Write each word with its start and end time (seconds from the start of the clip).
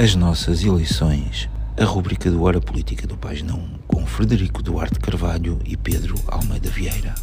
As 0.00 0.14
nossas 0.14 0.62
eleições, 0.62 1.50
a 1.76 1.84
rúbrica 1.84 2.30
do 2.30 2.44
Hora 2.44 2.60
Política 2.60 3.04
do 3.04 3.16
Página 3.16 3.52
1, 3.52 3.78
com 3.88 4.06
Frederico 4.06 4.62
Duarte 4.62 5.00
Carvalho 5.00 5.58
e 5.64 5.76
Pedro 5.76 6.14
Almeida 6.28 6.70
Vieira. 6.70 7.16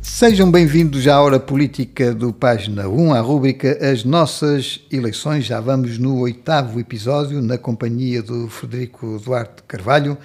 Sejam 0.00 0.50
bem-vindos 0.50 1.06
à 1.06 1.20
Hora 1.20 1.38
Política 1.38 2.14
do 2.14 2.32
Página 2.32 2.88
1, 2.88 3.12
à 3.12 3.20
rúbrica 3.20 3.78
As 3.86 4.02
Nossas 4.02 4.80
Eleições. 4.90 5.44
Já 5.44 5.60
vamos 5.60 5.98
no 5.98 6.20
oitavo 6.20 6.80
episódio, 6.80 7.42
na 7.42 7.58
companhia 7.58 8.22
do 8.22 8.48
Frederico 8.48 9.20
Duarte 9.22 9.62
Carvalho. 9.68 10.16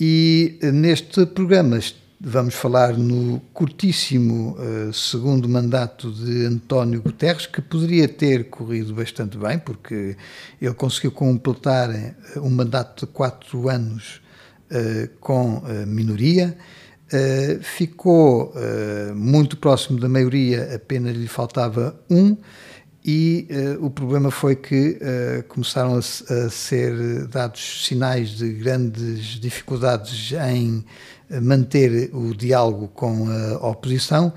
E 0.00 0.58
neste 0.62 1.26
programa 1.26 1.78
Vamos 2.24 2.54
falar 2.54 2.96
no 2.96 3.40
curtíssimo 3.52 4.56
uh, 4.56 4.92
segundo 4.92 5.48
mandato 5.48 6.08
de 6.12 6.46
António 6.46 7.02
Guterres, 7.02 7.46
que 7.46 7.60
poderia 7.60 8.06
ter 8.06 8.48
corrido 8.48 8.94
bastante 8.94 9.36
bem, 9.36 9.58
porque 9.58 10.16
ele 10.60 10.74
conseguiu 10.74 11.10
completar 11.10 11.90
uh, 11.90 12.40
um 12.40 12.48
mandato 12.48 13.04
de 13.04 13.12
quatro 13.12 13.68
anos 13.68 14.22
uh, 14.70 15.08
com 15.18 15.64
minoria, 15.84 16.56
ficou 17.60 18.54
muito 19.14 19.58
próximo 19.58 20.00
da 20.00 20.08
maioria, 20.08 20.74
apenas 20.74 21.14
lhe 21.14 21.28
faltava 21.28 21.94
um, 22.08 22.34
e 23.04 23.46
o 23.80 23.90
problema 23.90 24.30
foi 24.30 24.56
que 24.56 24.98
começaram 25.46 25.96
a, 25.96 25.98
a 25.98 26.48
ser 26.48 27.26
dados 27.26 27.84
sinais 27.86 28.30
de 28.30 28.50
grandes 28.54 29.38
dificuldades 29.38 30.32
em 30.32 30.82
manter 31.40 32.10
o 32.12 32.34
diálogo 32.34 32.88
com 32.88 33.28
a 33.28 33.68
oposição 33.68 34.32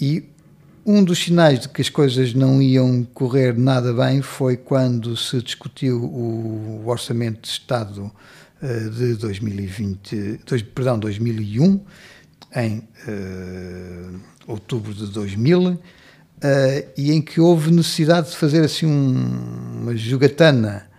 e 0.00 0.32
um 0.84 1.04
dos 1.04 1.20
sinais 1.20 1.60
de 1.60 1.68
que 1.68 1.80
as 1.80 1.88
coisas 1.88 2.34
não 2.34 2.60
iam 2.60 3.04
correr 3.14 3.56
nada 3.56 3.92
bem 3.92 4.20
foi 4.20 4.56
quando 4.56 5.16
se 5.16 5.40
discutiu 5.40 6.02
o 6.02 6.82
Orçamento 6.86 7.42
de 7.42 7.48
Estado 7.48 8.10
uh, 8.60 8.90
de 8.90 9.14
2020, 9.14 10.40
dois, 10.44 10.62
perdão, 10.62 10.98
2001, 10.98 11.80
em 12.56 12.78
uh, 12.78 14.20
outubro 14.48 14.92
de 14.92 15.06
2000, 15.06 15.68
uh, 15.68 15.78
eh, 16.42 16.88
e 16.96 17.12
em 17.12 17.22
que 17.22 17.40
houve 17.40 17.70
necessidade 17.70 18.30
de 18.30 18.36
fazer 18.36 18.64
assim 18.64 18.86
um, 18.86 19.82
uma 19.82 19.96
jogatana 19.96 20.90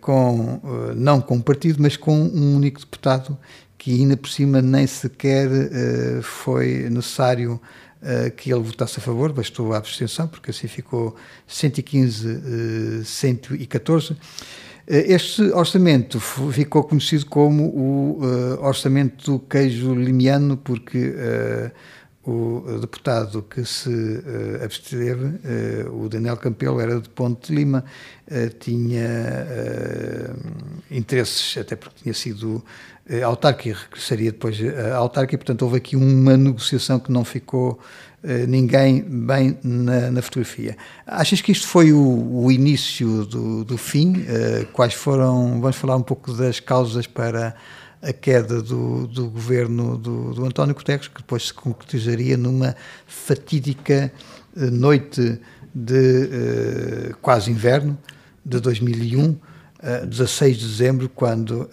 com, 0.00 0.60
não 0.96 1.20
com 1.20 1.36
um 1.36 1.40
partido, 1.40 1.80
mas 1.80 1.96
com 1.96 2.12
um 2.12 2.56
único 2.56 2.80
deputado 2.80 3.38
que 3.84 3.90
ainda 3.90 4.16
por 4.16 4.30
cima 4.30 4.62
nem 4.62 4.86
sequer 4.86 5.46
uh, 5.46 6.22
foi 6.22 6.88
necessário 6.88 7.60
uh, 8.00 8.30
que 8.30 8.50
ele 8.50 8.62
votasse 8.62 8.98
a 8.98 9.02
favor, 9.02 9.30
bastou 9.30 9.74
a 9.74 9.76
abstenção, 9.76 10.26
porque 10.26 10.52
assim 10.52 10.66
ficou 10.66 11.14
115, 11.46 12.26
uh, 12.26 13.04
114. 13.04 14.16
Este 14.86 15.42
orçamento 15.52 16.18
ficou 16.18 16.82
conhecido 16.84 17.26
como 17.26 17.64
o 17.64 18.24
uh, 18.24 18.64
orçamento 18.64 19.32
do 19.32 19.38
queijo 19.38 19.94
limiano, 19.94 20.56
porque 20.56 21.14
o 22.26 22.78
deputado 22.80 23.42
que 23.42 23.64
se 23.66 23.90
uh, 23.90 24.64
absteve, 24.64 25.26
uh, 25.26 26.04
o 26.04 26.08
Daniel 26.08 26.38
Campelo, 26.38 26.80
era 26.80 26.98
de 26.98 27.08
Ponte 27.10 27.48
de 27.48 27.54
Lima, 27.54 27.84
uh, 28.28 28.48
tinha 28.58 29.06
interesses, 30.90 31.58
até 31.58 31.76
porque 31.76 32.02
tinha 32.02 32.14
sido 32.14 32.64
autarca 33.24 33.68
e 33.68 33.72
regressaria 33.72 34.32
depois 34.32 34.58
à 34.92 34.96
autarca, 34.96 35.34
e 35.34 35.38
portanto 35.38 35.62
houve 35.62 35.76
aqui 35.76 35.96
uma 35.96 36.36
negociação 36.36 36.98
que 36.98 37.12
não 37.12 37.24
ficou 37.24 37.78
ninguém 38.48 39.02
bem 39.02 39.58
na, 39.62 40.10
na, 40.10 40.22
fotografia. 40.22 40.74
Achas 41.06 41.42
que 41.42 41.52
isto 41.52 41.66
foi 41.66 41.92
o, 41.92 42.44
o 42.44 42.50
início 42.50 43.26
do, 43.26 43.62
do 43.62 43.76
fim? 43.76 44.24
quais 44.72 44.94
foram, 44.94 45.60
vamos 45.60 45.76
falar 45.76 45.96
um 45.96 46.02
pouco 46.02 46.32
das 46.32 46.58
causas 46.58 47.06
para 47.06 47.54
a 48.04 48.12
queda 48.12 48.62
do, 48.62 49.06
do 49.06 49.30
governo 49.30 49.96
do, 49.96 50.34
do, 50.34 50.44
António 50.44 50.74
Guterres, 50.74 51.08
que 51.08 51.18
depois 51.18 51.46
se 51.46 51.54
concretizaria 51.54 52.36
numa 52.36 52.76
fatídica 53.06 54.12
eh, 54.56 54.70
noite 54.70 55.40
de 55.74 57.10
uh, 57.10 57.16
quase 57.20 57.50
inverno 57.50 57.98
de 58.44 58.60
2001, 58.60 59.36
uh, 59.84 60.06
16 60.06 60.56
de 60.56 60.66
dezembro, 60.66 61.08
quando 61.08 61.62
uh, 61.62 61.68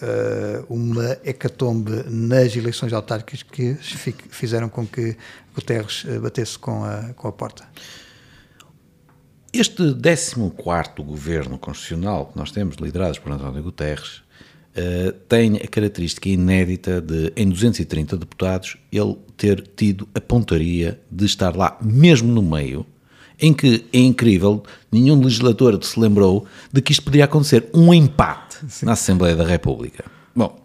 uma 0.69 1.17
hecatombe 1.23 2.03
nas 2.07 2.55
eleições 2.55 2.93
autárquicas 2.93 3.43
que 3.43 3.75
fizeram 4.29 4.69
com 4.69 4.85
que 4.85 5.15
Guterres 5.55 6.03
uh, 6.03 6.21
batesse 6.21 6.59
com 6.59 6.83
a, 6.83 7.13
com 7.15 7.27
a 7.27 7.31
porta. 7.31 7.65
Este 9.53 9.93
14 9.93 10.35
governo 10.99 11.57
constitucional 11.57 12.27
que 12.27 12.37
nós 12.37 12.51
temos, 12.51 12.77
liderados 12.77 13.19
por 13.19 13.31
António 13.31 13.61
Guterres, 13.61 14.21
uh, 14.75 15.11
tem 15.27 15.57
a 15.57 15.67
característica 15.67 16.29
inédita 16.29 17.01
de, 17.01 17.33
em 17.35 17.49
230 17.49 18.15
deputados, 18.17 18.77
ele 18.91 19.17
ter 19.35 19.61
tido 19.75 20.07
a 20.15 20.21
pontaria 20.21 21.01
de 21.11 21.25
estar 21.25 21.55
lá, 21.55 21.77
mesmo 21.81 22.31
no 22.31 22.41
meio, 22.41 22.85
em 23.41 23.53
que 23.53 23.83
é 23.91 23.99
incrível, 23.99 24.63
nenhum 24.91 25.19
legislador 25.19 25.83
se 25.83 25.99
lembrou 25.99 26.45
de 26.71 26.81
que 26.81 26.91
isto 26.91 27.03
poderia 27.03 27.25
acontecer 27.25 27.67
um 27.73 27.93
empate 27.93 28.57
Sim. 28.69 28.85
na 28.85 28.93
Assembleia 28.93 29.35
da 29.35 29.43
República. 29.43 30.05
Bom, 30.35 30.61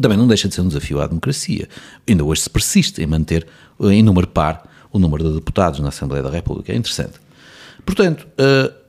também 0.00 0.18
não 0.18 0.26
deixa 0.26 0.48
de 0.48 0.54
ser 0.54 0.60
um 0.60 0.68
desafio 0.68 1.00
à 1.00 1.06
democracia. 1.06 1.68
Ainda 2.08 2.24
hoje 2.24 2.42
se 2.42 2.50
persiste 2.50 3.00
em 3.00 3.06
manter 3.06 3.46
em 3.80 4.02
número 4.02 4.26
par 4.26 4.68
o 4.92 4.98
número 4.98 5.22
de 5.22 5.34
deputados 5.34 5.80
na 5.80 5.88
Assembleia 5.88 6.22
da 6.22 6.30
República. 6.30 6.72
É 6.72 6.76
interessante. 6.76 7.14
Portanto, 7.86 8.26
uh, 8.38 8.79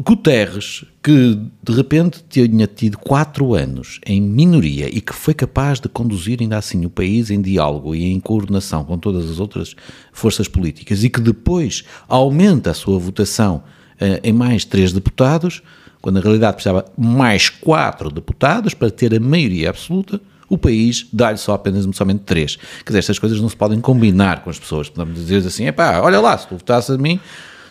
Guterres, 0.00 0.84
que 1.02 1.40
de 1.62 1.72
repente 1.72 2.24
tinha 2.28 2.66
tido 2.66 2.98
quatro 2.98 3.54
anos 3.54 4.00
em 4.06 4.20
minoria 4.20 4.88
e 4.88 5.00
que 5.00 5.14
foi 5.14 5.34
capaz 5.34 5.80
de 5.80 5.88
conduzir 5.88 6.38
ainda 6.40 6.56
assim 6.56 6.84
o 6.84 6.90
país 6.90 7.30
em 7.30 7.40
diálogo 7.40 7.94
e 7.94 8.04
em 8.04 8.20
coordenação 8.20 8.84
com 8.84 8.98
todas 8.98 9.30
as 9.30 9.40
outras 9.40 9.74
forças 10.12 10.46
políticas 10.46 11.04
e 11.04 11.10
que 11.10 11.20
depois 11.20 11.84
aumenta 12.08 12.70
a 12.70 12.74
sua 12.74 12.98
votação 12.98 13.62
uh, 14.00 14.20
em 14.22 14.32
mais 14.32 14.64
três 14.64 14.92
deputados, 14.92 15.62
quando 16.00 16.16
na 16.16 16.22
realidade 16.22 16.54
precisava 16.54 16.84
mais 16.96 17.48
quatro 17.48 18.10
deputados 18.10 18.74
para 18.74 18.90
ter 18.90 19.14
a 19.14 19.20
maioria 19.20 19.70
absoluta, 19.70 20.20
o 20.48 20.56
país 20.56 21.06
dá-lhe 21.12 21.38
só 21.38 21.54
apenas 21.54 21.86
somente 21.94 22.20
três. 22.20 22.56
Quer 22.56 22.86
dizer, 22.86 22.98
estas 23.00 23.18
coisas 23.18 23.40
não 23.40 23.48
se 23.48 23.56
podem 23.56 23.80
combinar 23.80 24.42
com 24.42 24.48
as 24.48 24.58
pessoas. 24.58 24.88
Podemos 24.88 25.18
dizer 25.18 25.46
assim, 25.46 25.66
é 25.66 25.72
pá, 25.72 26.00
olha 26.00 26.20
lá, 26.20 26.38
se 26.38 26.48
tu 26.48 26.56
votasses 26.56 26.90
a 26.90 26.96
mim, 26.96 27.20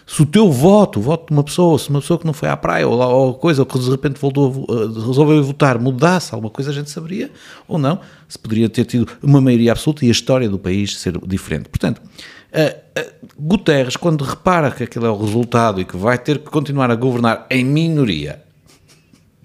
se 0.08 0.22
o 0.22 0.26
teu 0.26 0.50
voto, 0.50 1.00
o 1.00 1.02
voto 1.02 1.28
de 1.28 1.34
uma 1.34 1.44
pessoa, 1.44 1.78
se 1.78 1.90
uma 1.90 2.00
pessoa 2.00 2.18
que 2.18 2.26
não 2.26 2.32
foi 2.32 2.48
à 2.48 2.56
praia 2.56 2.88
ou, 2.88 2.98
ou 2.98 3.34
coisa, 3.34 3.62
ou 3.62 3.66
que 3.66 3.78
de 3.78 3.90
repente 3.92 4.18
voltou, 4.18 4.66
resolveu 5.06 5.44
votar, 5.44 5.78
mudasse 5.78 6.34
alguma 6.34 6.50
coisa, 6.50 6.72
a 6.72 6.74
gente 6.74 6.90
saberia 6.90 7.30
ou 7.68 7.78
não, 7.78 8.00
se 8.26 8.40
poderia 8.40 8.70
ter 8.70 8.86
tido 8.86 9.06
uma 9.22 9.42
maioria 9.42 9.74
absoluta 9.74 10.06
e 10.06 10.08
a 10.08 10.12
história 10.12 10.50
do 10.50 10.58
país 10.58 10.98
ser 10.98 11.20
diferente. 11.28 11.68
Portanto, 11.68 11.98
uh, 12.00 13.02
uh, 13.02 13.28
Guterres, 13.38 13.98
quando 13.98 14.24
repara 14.24 14.72
que 14.72 14.84
aquele 14.84 15.06
é 15.06 15.10
o 15.10 15.18
resultado 15.18 15.82
e 15.82 15.86
que 15.86 15.98
vai 15.98 16.18
ter 16.18 16.40
que 16.40 16.50
continuar 16.50 16.90
a 16.90 16.96
governar 16.96 17.46
em 17.50 17.66
minoria, 17.66 18.42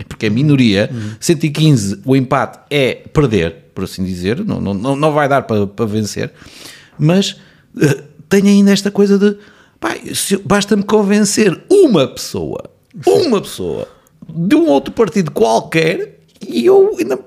porque 0.08 0.26
é 0.26 0.30
minoria, 0.30 0.88
uhum. 0.92 1.16
115, 1.18 2.02
o 2.04 2.14
empate 2.14 2.60
é 2.70 2.94
perder, 2.94 3.52
por 3.74 3.82
assim 3.82 4.04
dizer, 4.04 4.44
não, 4.44 4.60
não, 4.60 4.94
não 4.94 5.12
vai 5.12 5.28
dar 5.28 5.42
para, 5.42 5.66
para 5.66 5.86
vencer, 5.86 6.30
mas 6.96 7.32
uh, 7.74 8.02
tem 8.28 8.48
ainda 8.48 8.70
esta 8.70 8.92
coisa 8.92 9.18
de 9.18 9.36
basta-me 10.44 10.82
convencer 10.82 11.60
uma 11.70 12.06
pessoa, 12.06 12.70
uma 13.06 13.40
pessoa, 13.40 13.88
de 14.28 14.54
um 14.54 14.68
outro 14.68 14.92
partido 14.92 15.30
qualquer, 15.30 16.20
e 16.46 16.64
eu 16.64 16.96
ainda. 16.98 17.18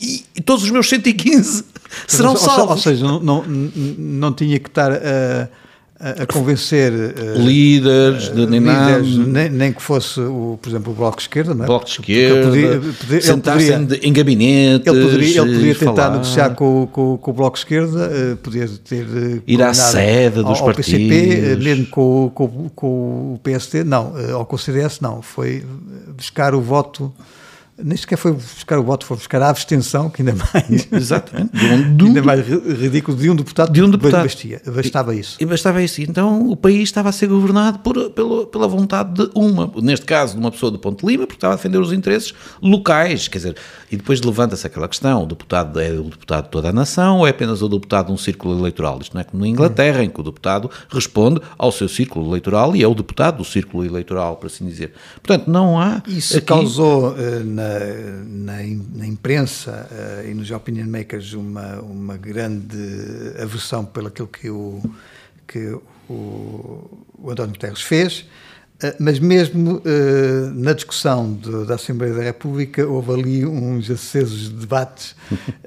E, 0.00 0.24
e 0.34 0.40
todos 0.42 0.64
os 0.64 0.70
meus 0.70 0.88
115 0.88 1.64
serão 2.06 2.36
salvos. 2.36 2.76
Ou 2.76 2.78
seja, 2.78 3.04
não, 3.04 3.20
não, 3.20 3.44
não 3.46 4.32
tinha 4.32 4.58
que 4.58 4.68
estar 4.68 4.92
a 4.92 5.48
a, 5.98 6.26
convencer 6.26 6.92
uh, 6.92 7.38
líderes, 7.38 8.28
de, 8.28 8.46
nem, 8.46 8.60
líderes 8.60 9.16
nem, 9.16 9.48
nem, 9.48 9.72
que 9.72 9.82
fosse, 9.82 10.20
o, 10.20 10.58
por 10.60 10.68
exemplo, 10.68 10.92
o 10.92 10.96
Bloco 10.96 11.16
de 11.16 11.22
Esquerda, 11.22 11.54
não 11.54 11.64
é? 11.64 11.66
Bloco 11.66 11.86
de 11.86 11.92
Esquerda, 11.92 12.46
podia, 12.48 12.80
podia, 13.00 13.20
sentar-se 13.20 13.72
em 14.02 14.12
gabinete. 14.12 14.88
Ele 14.88 15.02
poderia, 15.02 15.40
ele 15.40 15.52
poderia 15.52 15.74
tentar 15.74 15.94
falar. 15.94 16.10
negociar 16.12 16.50
com, 16.50 16.86
com, 16.92 17.16
com, 17.16 17.30
o 17.30 17.34
Bloco 17.34 17.56
de 17.56 17.60
Esquerda, 17.60 18.10
uh, 18.10 18.36
podia 18.36 18.68
ter. 18.84 19.04
Uh, 19.04 19.42
Ir 19.46 19.62
à 19.62 19.72
sede 19.72 20.42
dos 20.42 20.60
ao, 20.60 20.64
partidos. 20.66 20.92
Ao 20.92 20.98
PCP, 20.98 21.56
mesmo 21.62 21.86
com, 21.86 22.30
com, 22.34 22.68
com 22.74 23.34
o 23.34 23.40
PST, 23.42 23.84
não, 23.84 24.12
ou 24.36 24.44
com 24.44 24.56
o 24.56 24.58
CDS, 24.58 25.00
não. 25.00 25.22
Foi 25.22 25.64
buscar 26.16 26.54
o 26.54 26.60
voto 26.60 27.12
nem 27.82 27.96
sequer 27.96 28.16
foi 28.16 28.32
buscar 28.32 28.78
o 28.78 28.82
voto, 28.82 29.04
foi 29.04 29.16
buscar 29.16 29.42
a 29.42 29.50
abstenção, 29.50 30.08
que 30.08 30.22
ainda 30.22 30.34
mais. 30.34 30.88
Exatamente. 30.90 31.52
De 31.52 31.66
um, 31.66 31.92
de 31.96 32.04
um, 32.04 32.06
ainda 32.08 32.22
mais 32.22 32.46
ridículo 32.46 33.16
de 33.16 33.28
um 33.28 33.36
deputado. 33.36 33.72
De 33.72 33.82
um 33.82 33.90
deputado. 33.90 34.22
Bastia, 34.22 34.62
bastava 34.66 35.14
isso. 35.14 35.36
E, 35.38 35.44
e 35.44 35.46
bastava 35.46 35.82
isso. 35.82 36.00
Então 36.00 36.50
o 36.50 36.56
país 36.56 36.84
estava 36.84 37.10
a 37.10 37.12
ser 37.12 37.26
governado 37.26 37.80
por, 37.80 38.10
pela, 38.10 38.46
pela 38.46 38.66
vontade 38.66 39.12
de 39.14 39.30
uma, 39.34 39.70
neste 39.82 40.06
caso, 40.06 40.34
de 40.34 40.40
uma 40.40 40.50
pessoa 40.50 40.72
do 40.72 40.78
Ponte 40.78 41.04
Lima, 41.04 41.26
porque 41.26 41.36
estava 41.36 41.54
a 41.54 41.56
defender 41.56 41.78
os 41.78 41.92
interesses 41.92 42.32
locais. 42.62 43.28
Quer 43.28 43.38
dizer, 43.38 43.56
e 43.90 43.96
depois 43.96 44.22
levanta-se 44.22 44.66
aquela 44.66 44.88
questão: 44.88 45.24
o 45.24 45.26
deputado 45.26 45.78
é 45.78 45.92
o 45.92 46.04
deputado 46.04 46.44
de 46.44 46.50
toda 46.50 46.70
a 46.70 46.72
nação 46.72 47.18
ou 47.18 47.26
é 47.26 47.30
apenas 47.30 47.60
o 47.60 47.68
deputado 47.68 48.06
de 48.06 48.12
um 48.12 48.18
círculo 48.18 48.58
eleitoral? 48.58 48.98
Isto 49.02 49.14
não 49.14 49.20
é 49.20 49.24
como 49.24 49.42
na 49.42 49.48
Inglaterra, 49.48 50.02
em 50.02 50.08
que 50.08 50.20
o 50.20 50.22
deputado 50.22 50.70
responde 50.88 51.42
ao 51.58 51.70
seu 51.70 51.88
círculo 51.88 52.30
eleitoral 52.30 52.74
e 52.74 52.82
é 52.82 52.88
o 52.88 52.94
deputado 52.94 53.38
do 53.38 53.44
círculo 53.44 53.84
eleitoral, 53.84 54.36
por 54.36 54.46
assim 54.46 54.64
dizer. 54.64 54.92
Portanto, 55.22 55.50
não 55.50 55.78
há. 55.78 56.02
Isso 56.08 56.38
aqui... 56.38 56.46
causou 56.46 57.10
uh, 57.10 57.44
na, 57.44 57.65
na, 58.26 58.56
na, 58.94 59.06
imprensa 59.06 59.88
uh, 59.90 60.28
e 60.28 60.34
nos 60.34 60.50
opinion 60.50 60.86
makers 60.86 61.32
uma, 61.32 61.80
uma 61.80 62.16
grande 62.16 62.76
aversão 63.40 63.84
pelo 63.84 64.08
aquilo 64.08 64.28
que 64.28 64.50
o, 64.50 64.82
que 65.46 65.78
o, 66.08 67.04
o 67.18 67.30
António 67.30 67.52
Guterres 67.52 67.82
fez. 67.82 68.20
Uh, 68.82 68.94
mas 68.98 69.18
mesmo 69.18 69.82
na 70.54 70.72
discussão 70.74 71.32
da 71.66 71.76
Assembleia 71.76 72.14
da 72.14 72.22
República 72.22 72.86
houve 72.86 73.12
ali 73.12 73.46
uns 73.46 73.90
acesos 73.90 74.50
debates, 74.50 75.16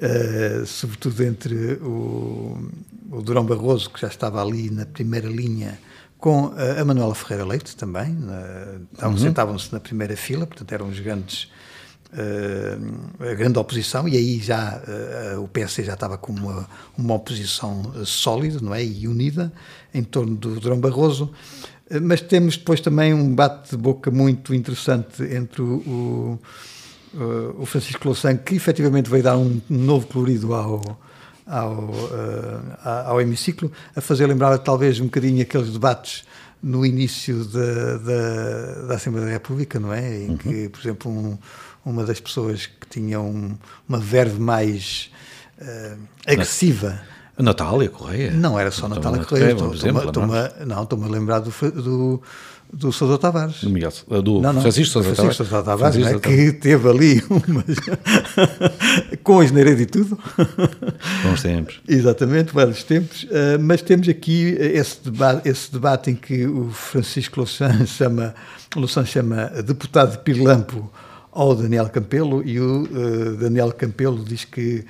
sobretudo 0.66 1.24
entre 1.24 1.74
o, 1.82 2.70
o 3.10 3.22
Durão 3.22 3.44
Barroso, 3.44 3.90
que 3.90 4.00
já 4.00 4.08
estava 4.08 4.40
ali 4.40 4.70
na 4.70 4.86
primeira 4.86 5.28
linha 5.28 5.78
com 6.18 6.52
a 6.78 6.84
Manuela 6.84 7.14
Ferreira 7.14 7.46
Leite 7.46 7.74
também, 7.74 8.14
uhum. 9.02 9.16
sentavam-se 9.16 9.72
na 9.72 9.80
primeira 9.80 10.14
fila, 10.16 10.46
portanto 10.46 10.70
eram 10.70 10.88
os 10.88 11.00
grandes 11.00 11.50
a 13.20 13.34
grande 13.34 13.58
oposição 13.58 14.08
e 14.08 14.16
aí 14.16 14.40
já 14.40 14.80
uh, 15.36 15.42
o 15.42 15.48
PS 15.48 15.76
já 15.76 15.94
estava 15.94 16.18
com 16.18 16.32
uma, 16.32 16.68
uma 16.98 17.14
oposição 17.14 17.92
sólida, 18.04 18.58
não 18.60 18.74
é, 18.74 18.84
e 18.84 19.06
unida 19.06 19.52
em 19.94 20.02
torno 20.02 20.34
do 20.34 20.58
Durão 20.58 20.80
Barroso, 20.80 21.30
mas 22.02 22.20
temos 22.20 22.56
depois 22.56 22.80
também 22.80 23.14
um 23.14 23.34
bate 23.34 23.70
de 23.70 23.76
boca 23.76 24.10
muito 24.10 24.54
interessante 24.54 25.22
entre 25.22 25.62
o, 25.62 26.38
o, 27.14 27.56
o 27.58 27.66
Francisco 27.66 28.06
Louçã, 28.06 28.36
que 28.36 28.54
efetivamente 28.54 29.10
veio 29.10 29.22
dar 29.22 29.36
um 29.36 29.60
novo 29.68 30.06
colorido 30.06 30.54
ao 30.54 30.98
ao, 31.50 31.72
uh, 31.72 33.06
ao 33.06 33.20
hemiciclo, 33.20 33.70
a 33.94 34.00
fazer 34.00 34.26
lembrar 34.26 34.56
talvez 34.58 35.00
um 35.00 35.06
bocadinho 35.06 35.42
aqueles 35.42 35.72
debates 35.72 36.24
no 36.62 36.84
início 36.84 37.44
da, 37.46 37.96
da, 37.96 38.86
da 38.86 38.94
Assembleia 38.94 39.26
da 39.26 39.32
República, 39.32 39.80
não 39.80 39.92
é? 39.92 40.22
Em 40.22 40.30
uhum. 40.30 40.36
que, 40.36 40.68
por 40.68 40.80
exemplo, 40.80 41.10
um, 41.10 41.38
uma 41.84 42.04
das 42.04 42.20
pessoas 42.20 42.66
que 42.66 42.88
tinha 42.88 43.20
um, 43.20 43.56
uma 43.88 43.98
verve 43.98 44.40
mais 44.40 45.10
uh, 45.60 45.98
agressiva. 46.26 47.00
A 47.36 47.42
Natália 47.42 47.88
Correia? 47.88 48.30
Não 48.32 48.58
era 48.58 48.70
só 48.70 48.88
Natália, 48.88 49.24
Correia. 49.24 49.52
Estou-me 49.52 50.66
não, 50.66 50.82
estou-me 50.82 51.04
a 51.06 51.08
lembrar 51.08 51.40
do, 51.40 51.50
do 51.82 52.22
do 52.72 52.92
Sousa 52.92 53.18
Tavares. 53.18 53.62
Do, 53.62 53.70
Miguel, 53.70 53.92
do 54.22 54.40
não, 54.40 54.52
não, 54.52 54.62
Francisco 54.62 54.92
Sousa 54.92 55.14
Tavares. 55.14 55.36
Sousa 55.36 55.62
Tavares, 55.62 55.96
Francisco 55.96 56.28
né, 56.28 56.36
que 56.36 56.52
teve 56.52 56.88
ali 56.88 57.22
umas... 57.28 57.76
com 59.24 59.40
a 59.40 59.46
geneira 59.46 59.70
e 59.70 59.86
tudo. 59.86 60.18
Bons 61.24 61.42
tempos. 61.42 61.80
Exatamente, 61.88 62.52
vários 62.52 62.84
tempos. 62.84 63.24
Uh, 63.24 63.58
mas 63.60 63.82
temos 63.82 64.08
aqui 64.08 64.56
esse 64.58 65.02
debate, 65.02 65.48
esse 65.48 65.72
debate 65.72 66.10
em 66.10 66.14
que 66.14 66.46
o 66.46 66.70
Francisco 66.70 67.40
Louçã 67.40 67.84
chama, 67.86 68.34
Louçã 68.76 69.04
chama 69.04 69.46
deputado 69.64 70.12
de 70.12 70.18
Pirlampo 70.18 70.90
ao 71.32 71.54
Daniel 71.54 71.88
Campelo 71.88 72.42
e 72.46 72.60
o 72.60 72.82
uh, 72.82 73.36
Daniel 73.36 73.72
Campelo 73.72 74.24
diz 74.24 74.44
que 74.44 74.84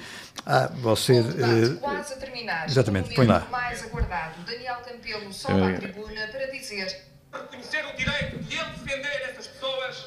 ah, 0.47 0.71
você. 0.81 1.21
Uh, 1.21 1.77
quase 1.81 2.15
a 2.15 2.17
terminar. 2.17 2.67
Exatamente, 2.67 3.15
põe 3.15 3.27
lá. 3.27 3.47
mais 3.51 3.83
aguardado. 3.85 4.43
Daniel 4.45 4.77
Campelo 4.77 5.33
sobe 5.33 5.63
à 5.63 5.79
tribuna 5.79 6.27
para 6.29 6.47
dizer 6.47 7.11
reconhecer 7.33 7.85
o 7.87 7.97
direito 7.97 8.39
de 8.39 8.57
ele 8.57 8.71
defender 8.85 9.31
essas 9.31 9.47
pessoas 9.47 10.07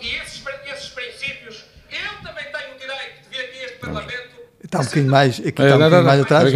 e 0.00 0.16
esses, 0.16 0.42
esses 0.72 0.88
princípios. 0.90 1.64
Eu 1.90 2.22
também 2.22 2.44
tenho 2.44 2.74
o 2.74 2.78
direito 2.78 3.22
de 3.22 3.28
vir 3.28 3.44
aqui 3.44 3.58
a 3.58 3.64
este 3.64 3.78
Parlamento. 3.78 4.34
Está 4.62 4.80
um 4.80 4.84
bocadinho 4.84 5.10
mais, 5.10 5.38
aqui 5.38 5.48
está 5.48 5.64
um 5.64 5.78
bocadinho 5.78 6.04
mais 6.04 6.20
atrás. 6.20 6.52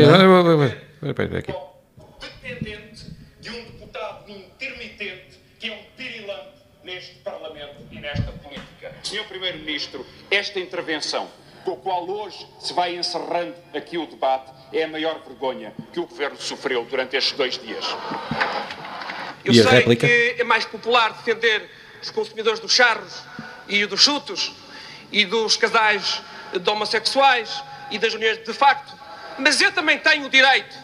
Dependente 2.21 3.17
de 3.41 3.51
um 3.51 3.65
deputado 3.65 4.31
intermitente 4.31 5.41
que 5.61 5.69
é 5.69 5.73
um 5.75 5.83
pirilante 5.97 6.59
neste 6.83 7.15
Parlamento 7.17 7.77
e 7.91 8.01
nesta 8.01 8.33
política. 8.33 8.93
Senhor 9.05 9.27
Primeiro-Ministro, 9.69 10.07
esta 10.31 10.59
intervenção 10.59 11.31
com 11.63 11.73
a 11.73 11.77
qual 11.77 12.09
hoje 12.09 12.47
se 12.59 12.73
vai 12.73 12.97
encerrando 12.97 13.55
aqui 13.75 13.99
o 13.99 14.07
debate 14.07 14.51
é 14.73 14.85
a 14.85 14.89
maior 14.89 15.21
vergonha 15.21 15.75
que 15.93 16.01
o 16.01 16.07
Governo 16.07 16.41
sofreu 16.41 16.87
durante 16.87 17.17
estes 17.17 17.37
dois 17.37 17.59
dias. 17.59 17.85
Eu 19.45 19.53
e 19.53 19.57
sei 19.57 19.71
réplica? 19.71 20.07
que 20.07 20.37
é 20.39 20.45
mais 20.45 20.65
popular 20.65 21.13
defender 21.13 21.69
os 22.01 22.11
consumidores 22.11 22.61
dos 22.61 22.73
charros 22.73 23.23
e 23.69 23.85
dos 23.85 24.01
chutos 24.01 24.53
e 25.13 25.27
dos 25.27 25.59
casais 25.59 26.23
de 26.59 26.71
homossexuais 26.71 27.63
e 27.91 27.99
das 27.99 28.15
uniões 28.15 28.43
de 28.43 28.53
facto, 28.55 28.95
mas 29.39 29.61
eu 29.61 29.71
também 29.71 29.99
tenho 29.99 30.25
o 30.25 30.31
direito, 30.31 30.75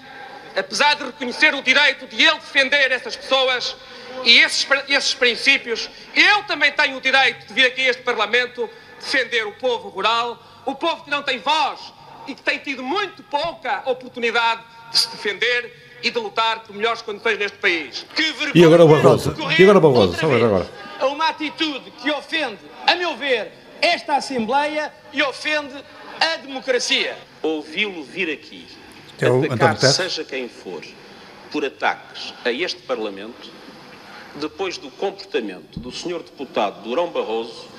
apesar 0.55 0.95
de 0.97 1.05
reconhecer 1.05 1.55
o 1.55 1.63
direito 1.63 2.07
de 2.07 2.23
ele 2.23 2.35
defender 2.35 2.93
essas 2.93 3.17
pessoas 3.17 3.75
e 4.25 4.39
esses, 4.41 4.67
esses 4.89 5.15
princípios, 5.15 5.89
eu 6.15 6.43
também 6.45 6.73
tenho 6.73 6.97
o 6.97 7.01
direito 7.01 7.47
de 7.47 7.55
vir 7.55 7.67
aqui 7.67 7.83
a 7.83 7.91
este 7.91 8.03
Parlamento 8.03 8.69
defender 8.99 9.47
o 9.47 9.53
povo 9.53 9.89
rural, 9.89 10.43
o 10.65 10.75
povo 10.75 11.05
que 11.05 11.11
não 11.11 11.23
tem 11.23 11.39
voz 11.39 11.93
e 12.27 12.35
que 12.35 12.43
tem 12.43 12.59
tido 12.59 12.83
muito 12.83 13.23
pouca 13.25 13.83
oportunidade 13.85 14.63
de 14.91 14.99
se 14.99 15.11
defender 15.11 15.99
e 16.03 16.11
de 16.11 16.19
lutar 16.19 16.61
por 16.61 16.75
melhores 16.75 17.03
condições 17.03 17.39
neste 17.39 17.59
país. 17.59 18.07
Que 18.15 18.33
vergonha 18.33 18.53
e 18.55 18.65
agora 18.65 18.85
o 18.85 18.89
Barroso. 18.89 19.35
E 19.59 19.63
agora 19.63 19.79
o 19.79 19.81
Barroso. 19.81 20.19
Só 20.19 20.33
agora. 20.33 20.69
A 21.01 21.07
uma 21.07 21.29
atitude 21.29 21.91
que 21.93 22.11
ofende, 22.11 22.59
a 22.87 22.95
meu 22.95 23.17
ver, 23.17 23.53
esta 23.81 24.17
Assembleia 24.17 24.93
e 25.13 25.23
ofende 25.23 25.75
a 26.21 26.37
democracia. 26.37 27.17
Ouvi-lo 27.43 28.05
vir 28.05 28.33
aqui, 28.33 28.67
é 29.21 29.53
atacar 29.53 29.77
seja 29.77 30.25
quem 30.25 30.49
for, 30.49 30.83
por 31.51 31.65
ataques 31.65 32.33
a 32.45 32.51
este 32.51 32.81
Parlamento, 32.83 33.51
depois 34.37 34.79
do 34.79 34.91
comportamento 34.91 35.79
do 35.79 35.91
Sr. 35.91 36.23
Deputado 36.23 36.83
Durão 36.83 37.09
Barroso, 37.09 37.75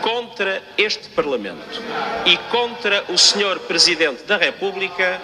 contra 0.00 0.62
este 0.78 1.08
Parlamento 1.10 1.82
e 2.24 2.36
contra 2.50 3.04
o 3.08 3.18
Sr. 3.18 3.60
Presidente 3.66 4.22
da 4.24 4.36
República 4.36 5.20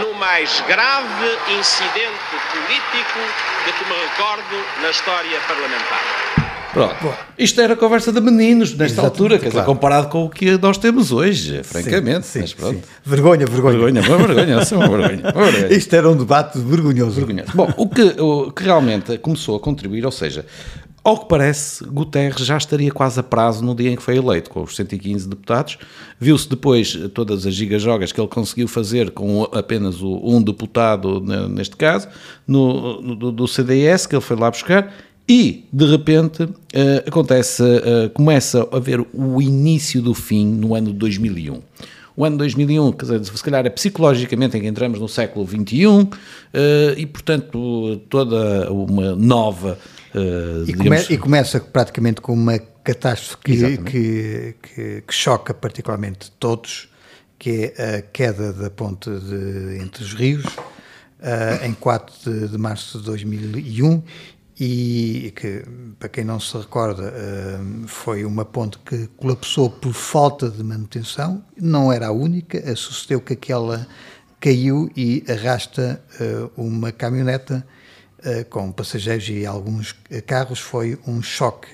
no 0.00 0.14
mais 0.14 0.60
grave 0.66 1.38
incidente 1.58 2.18
político 2.52 3.18
de 3.64 3.72
que 3.72 3.84
me 3.84 3.94
recordo 3.94 4.82
na 4.82 4.90
história 4.90 5.40
parlamentar. 5.40 6.27
Pronto. 6.72 7.14
Isto 7.38 7.60
era 7.60 7.74
conversa 7.76 8.12
de 8.12 8.20
meninos 8.20 8.70
nesta 8.70 8.84
Exatamente, 8.84 9.10
altura, 9.10 9.38
quer 9.38 9.48
dizer, 9.48 9.64
comparado 9.64 10.08
com 10.08 10.24
o 10.24 10.30
que 10.30 10.58
nós 10.58 10.76
temos 10.76 11.12
hoje, 11.12 11.62
francamente. 11.62 12.26
Sim, 12.26 12.46
sim, 12.46 12.54
sim. 12.56 12.82
Vergonha, 13.04 13.46
vergonha. 13.46 13.78
Vergonha, 13.78 14.00
uma 14.02 14.18
vergonha, 14.18 14.56
uma 14.56 14.88
vergonha, 14.88 15.32
uma 15.34 15.44
vergonha. 15.46 15.72
Isto 15.74 15.96
era 15.96 16.08
um 16.10 16.16
debate 16.16 16.58
vergonhoso. 16.58 17.12
vergonhoso. 17.12 17.52
Bom, 17.54 17.72
o 17.76 17.88
que, 17.88 18.02
o 18.20 18.50
que 18.50 18.64
realmente 18.64 19.16
começou 19.18 19.56
a 19.56 19.60
contribuir, 19.60 20.04
ou 20.04 20.12
seja, 20.12 20.44
ao 21.08 21.16
que 21.16 21.26
parece, 21.26 21.84
Guterres 21.84 22.44
já 22.44 22.58
estaria 22.58 22.90
quase 22.90 23.18
a 23.18 23.22
prazo 23.22 23.64
no 23.64 23.74
dia 23.74 23.90
em 23.90 23.96
que 23.96 24.02
foi 24.02 24.18
eleito, 24.18 24.50
com 24.50 24.62
os 24.62 24.76
115 24.76 25.26
deputados. 25.26 25.78
Viu-se 26.20 26.46
depois 26.46 26.92
todas 27.14 27.46
as 27.46 27.54
gigajogas 27.54 28.12
que 28.12 28.20
ele 28.20 28.28
conseguiu 28.28 28.68
fazer 28.68 29.10
com 29.12 29.44
apenas 29.44 30.02
o, 30.02 30.20
um 30.22 30.42
deputado, 30.42 31.20
neste 31.48 31.76
caso, 31.76 32.08
no, 32.46 33.00
no, 33.00 33.32
do 33.32 33.48
CDS, 33.48 34.06
que 34.06 34.14
ele 34.14 34.22
foi 34.22 34.36
lá 34.36 34.50
buscar, 34.50 34.92
e, 35.28 35.66
de 35.70 35.84
repente, 35.84 36.42
uh, 36.44 36.52
acontece, 37.06 37.62
uh, 37.62 38.08
começa 38.14 38.66
a 38.72 38.78
ver 38.78 39.04
o 39.12 39.42
início 39.42 40.00
do 40.00 40.14
fim 40.14 40.46
no 40.46 40.74
ano 40.74 40.92
de 40.92 40.98
2001. 40.98 41.60
O 42.16 42.24
ano 42.24 42.38
2001, 42.38 42.92
quer 42.92 43.04
dizer, 43.04 43.24
se 43.24 43.44
calhar 43.44 43.64
é 43.64 43.70
psicologicamente 43.70 44.56
em 44.56 44.60
que 44.60 44.66
entramos 44.66 44.98
no 44.98 45.08
século 45.08 45.46
XXI 45.46 45.86
uh, 45.86 46.08
e, 46.96 47.06
portanto, 47.06 48.00
toda 48.08 48.72
uma 48.72 49.14
nova 49.14 49.78
e, 50.66 50.72
come, 50.72 50.96
e, 51.10 51.18
começa 51.18 51.60
praticamente 51.60 52.20
com 52.20 52.32
uma 52.32 52.58
catástrofe 52.82 53.36
que, 53.44 53.78
que, 53.78 54.54
que, 54.62 55.02
que, 55.06 55.14
choca 55.14 55.52
particularmente 55.52 56.32
todos, 56.40 56.88
que 57.38 57.72
é 57.76 57.96
a 57.98 58.02
queda 58.02 58.52
da 58.52 58.70
ponte 58.70 59.10
de, 59.10 59.78
entre 59.80 60.02
os 60.02 60.14
rios, 60.14 60.46
uh, 60.46 61.64
em 61.64 61.74
4 61.74 62.14
de, 62.24 62.48
de, 62.48 62.58
março 62.58 62.98
de 62.98 63.04
2001, 63.04 64.02
e 64.60 65.32
que, 65.36 65.62
para 65.98 66.08
quem 66.08 66.24
não 66.24 66.40
se 66.40 66.56
recorda, 66.56 67.12
uh, 67.12 67.86
foi 67.86 68.24
uma 68.24 68.44
ponte 68.44 68.76
que 68.78 69.06
colapsou 69.16 69.70
por 69.70 69.92
falta 69.92 70.50
de 70.50 70.64
manutenção, 70.64 71.44
não 71.56 71.92
era 71.92 72.08
a 72.08 72.12
única, 72.12 72.74
sucedeu 72.74 73.20
que 73.20 73.34
aquela 73.34 73.86
caiu 74.40 74.90
e 74.96 75.24
arrasta 75.28 76.00
uma 76.56 76.92
caminhoneta 76.92 77.66
eh, 78.22 78.44
com 78.44 78.70
passageiros 78.70 79.28
e 79.28 79.44
alguns 79.44 79.96
carros, 80.28 80.60
foi 80.60 80.96
um 81.04 81.20
choque 81.20 81.66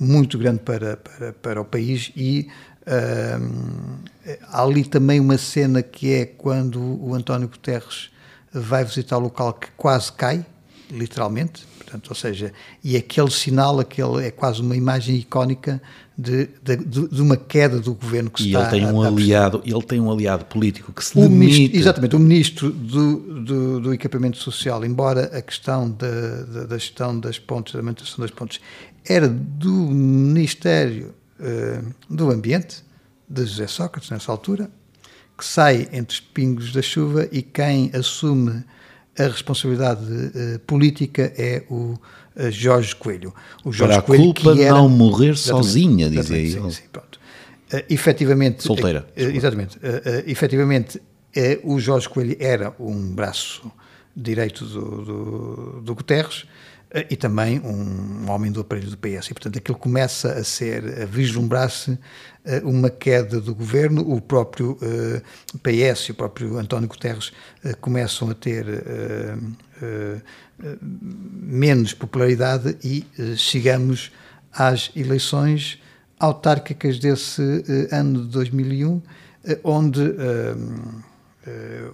muito 0.00 0.38
grande 0.38 0.60
para, 0.60 0.96
para, 0.96 1.32
para 1.34 1.60
o 1.60 1.66
país 1.66 2.10
e 2.16 2.48
há 4.50 4.62
ali 4.62 4.84
também 4.84 5.20
uma 5.20 5.36
cena 5.36 5.82
que 5.82 6.14
é 6.14 6.24
quando 6.24 6.80
o 6.80 7.14
António 7.14 7.46
Guterres 7.46 8.10
vai 8.50 8.84
visitar 8.84 9.18
o 9.18 9.20
local 9.20 9.52
que 9.52 9.68
quase 9.76 10.10
cai, 10.12 10.46
literalmente, 10.90 11.64
portanto, 11.78 12.08
ou 12.08 12.14
seja, 12.14 12.52
e 12.82 12.96
aquele 12.96 13.30
sinal, 13.30 13.78
aquele 13.80 14.26
é 14.26 14.30
quase 14.30 14.60
uma 14.60 14.76
imagem 14.76 15.16
icónica 15.16 15.80
de, 16.16 16.48
de, 16.62 16.76
de 17.08 17.22
uma 17.22 17.36
queda 17.36 17.78
do 17.78 17.94
governo 17.94 18.28
que 18.28 18.42
e 18.42 18.46
está 18.48 18.76
ele 18.76 18.84
tem 18.84 18.92
um 18.92 19.02
a, 19.02 19.06
a 19.06 19.08
aliado, 19.08 19.62
ele 19.64 19.82
tem 19.82 20.00
um 20.00 20.10
aliado 20.10 20.44
político 20.46 20.92
que 20.92 21.04
se 21.04 21.16
o 21.16 21.22
demite. 21.22 21.38
ministro, 21.38 21.78
exatamente, 21.78 22.16
o 22.16 22.18
ministro 22.18 22.70
do, 22.70 23.16
do, 23.40 23.80
do, 23.80 23.94
equipamento 23.94 24.36
social, 24.36 24.84
embora 24.84 25.26
a 25.26 25.40
questão 25.40 25.88
da, 25.90 26.42
da, 26.42 26.64
da, 26.64 26.78
gestão 26.78 27.18
das 27.18 27.38
pontes, 27.38 27.72
da 27.72 27.82
manutenção 27.82 28.16
das 28.18 28.32
pontes, 28.32 28.60
era 29.06 29.28
do 29.28 29.72
Ministério 29.72 31.14
uh, 31.38 31.94
do 32.10 32.30
Ambiente, 32.30 32.82
de 33.28 33.44
José 33.44 33.66
Sócrates, 33.66 34.10
nessa 34.10 34.32
altura, 34.32 34.70
que 35.36 35.44
sai 35.44 35.88
entre 35.92 36.14
os 36.14 36.20
pingos 36.20 36.72
da 36.72 36.82
chuva 36.82 37.28
e 37.30 37.42
quem 37.42 37.92
assume 37.94 38.64
a 39.18 39.28
responsabilidade 39.28 40.02
uh, 40.04 40.58
política 40.60 41.32
é 41.36 41.64
o 41.68 41.94
uh, 42.36 42.50
Jorge 42.50 42.94
Coelho. 42.94 43.34
O 43.64 43.72
Jorge 43.72 43.94
Para 43.94 44.02
a 44.02 44.02
Coelho, 44.02 44.24
culpa 44.34 44.54
de 44.54 44.68
não 44.68 44.88
morrer 44.88 45.36
sozinha, 45.36 46.08
dizia 46.08 46.36
ele. 46.36 46.52
Sim, 46.52 46.70
sim, 46.70 46.82
pronto. 46.92 47.18
Uh, 47.72 47.82
efetivamente... 47.90 48.62
Solteira. 48.62 49.06
Exatamente. 49.16 49.78
Efetivamente, 50.26 51.00
o 51.62 51.78
Jorge 51.78 52.08
Coelho 52.08 52.36
era 52.40 52.74
um 52.80 53.14
braço 53.14 53.70
direito 54.16 54.64
do, 54.64 55.04
do, 55.04 55.80
do 55.82 55.94
Guterres, 55.94 56.44
e 57.10 57.16
também 57.16 57.60
um, 57.60 58.30
homem 58.30 58.50
do 58.50 58.60
aparelho 58.60 58.90
do 58.90 58.96
PS. 58.96 59.26
E, 59.26 59.34
portanto, 59.34 59.58
aquilo 59.58 59.76
começa 59.76 60.32
a 60.32 60.44
ser, 60.44 61.02
a 61.02 61.04
vislumbrar-se 61.04 61.98
uma 62.64 62.88
queda 62.88 63.40
do 63.40 63.54
governo. 63.54 64.00
O 64.10 64.20
próprio 64.20 64.72
uh, 64.72 65.58
PS 65.58 66.08
e 66.08 66.12
o 66.12 66.14
próprio 66.14 66.56
António 66.56 66.88
Guterres 66.88 67.30
começam 67.80 68.30
a 68.30 68.34
ter 68.34 68.64
menos 71.02 71.92
popularidade 71.92 72.76
e 72.82 73.06
chegamos 73.36 74.10
às 74.52 74.90
eleições 74.96 75.78
autárquicas 76.18 76.98
desse 76.98 77.42
ano 77.92 78.22
de 78.24 78.28
2001, 78.28 79.02
onde 79.62 80.00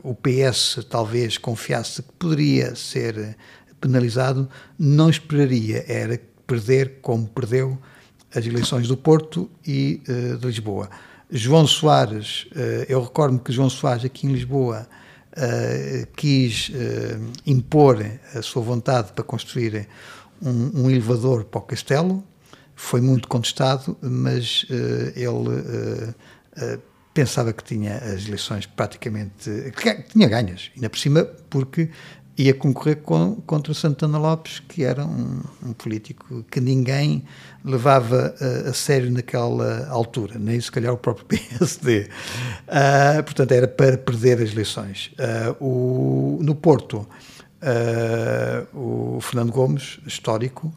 o 0.02 0.14
PS 0.14 0.86
talvez 0.88 1.36
confiasse 1.36 2.02
que 2.02 2.12
poderia 2.12 2.74
ser 2.74 3.36
penalizado, 3.84 4.48
não 4.78 5.10
esperaria 5.10 5.84
era 5.86 6.18
perder 6.46 7.00
como 7.02 7.26
perdeu 7.28 7.78
as 8.34 8.46
eleições 8.46 8.88
do 8.88 8.96
Porto 8.96 9.50
e 9.66 10.02
uh, 10.08 10.38
de 10.38 10.46
Lisboa. 10.46 10.88
João 11.30 11.66
Soares, 11.66 12.46
uh, 12.52 12.86
eu 12.88 13.02
recordo-me 13.02 13.40
que 13.40 13.52
João 13.52 13.68
Soares 13.68 14.06
aqui 14.06 14.26
em 14.26 14.32
Lisboa 14.32 14.88
uh, 15.32 16.06
quis 16.16 16.70
impor 17.46 18.02
a 18.34 18.40
sua 18.40 18.62
vontade 18.62 19.12
para 19.12 19.22
construir 19.22 19.86
um, 20.42 20.82
um, 20.82 20.90
elevador 20.90 21.44
para 21.44 21.58
o 21.58 21.62
castelo, 21.62 22.24
foi 22.74 23.02
muito 23.02 23.28
contestado, 23.28 23.96
mas 24.00 24.66
ele 25.14 26.12
pensava 27.14 27.52
que 27.52 27.62
tinha 27.62 27.98
as 27.98 28.26
eleições 28.26 28.66
praticamente, 28.66 29.48
que 29.76 30.02
tinha 30.10 30.28
ganhas, 30.28 30.72
ainda 30.74 30.90
por 30.90 30.98
cima 30.98 31.24
porque 31.48 31.88
ia 32.36 32.52
concorrer 32.52 32.96
com, 32.96 33.36
contra 33.46 33.72
Santana 33.72 34.18
Lopes, 34.18 34.60
que 34.60 34.82
era 34.82 35.04
um, 35.06 35.40
um 35.64 35.72
político 35.72 36.44
que 36.50 36.60
ninguém 36.60 37.24
levava 37.64 38.34
a, 38.40 38.70
a, 38.70 38.72
sério 38.72 39.10
naquela 39.10 39.86
altura, 39.88 40.38
nem 40.38 40.60
se 40.60 40.70
calhar 40.70 40.92
o 40.92 40.96
próprio 40.96 41.26
PSD. 41.58 42.00
Uh, 42.00 42.08
ah, 42.68 43.22
portanto, 43.22 43.52
era 43.52 43.68
para 43.68 43.96
perder 43.96 44.42
as 44.42 44.52
eleições. 44.52 45.12
Uh, 45.60 45.64
o, 45.64 46.38
no 46.42 46.54
Porto, 46.54 47.06
uh, 47.62 49.16
o 49.16 49.20
Fernando 49.20 49.52
Gomes, 49.52 50.00
histórico, 50.06 50.74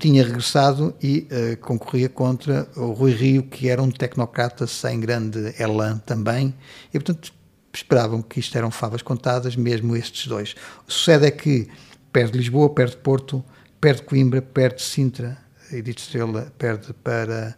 tinha 0.00 0.24
regressado 0.24 0.92
e 1.00 1.28
concorria 1.60 2.08
contra 2.08 2.66
o 2.74 2.90
Rui 2.94 3.12
Rio, 3.12 3.44
que 3.44 3.68
era 3.68 3.80
um 3.80 3.92
tecnocrata 3.92 4.66
sem 4.66 4.98
grande 4.98 5.54
elan 5.56 5.98
também, 5.98 6.52
e 6.88 6.98
portanto 6.98 7.32
esperavam 7.72 8.22
que 8.22 8.40
isto 8.40 8.56
eram 8.56 8.70
favas 8.70 9.02
contadas, 9.02 9.56
mesmo 9.56 9.96
estes 9.96 10.26
dois. 10.26 10.54
O 10.86 10.92
sucede 10.92 11.26
é 11.26 11.30
que 11.30 11.68
perde 12.12 12.36
Lisboa, 12.36 12.68
perde 12.70 12.96
Porto, 12.96 13.44
perde 13.80 14.02
Coimbra, 14.02 14.42
perde 14.42 14.82
Sintra, 14.82 15.38
Edith 15.72 15.98
Estrela 15.98 16.52
perde 16.58 16.92
para 16.92 17.56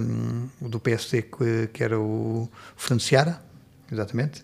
um, 0.00 0.48
o 0.60 0.68
do 0.68 0.78
PSD, 0.78 1.22
que, 1.22 1.68
que, 1.72 1.82
era 1.82 1.98
o 1.98 2.48
Fernando 2.76 3.00
Seara, 3.00 3.42
exatamente, 3.90 4.42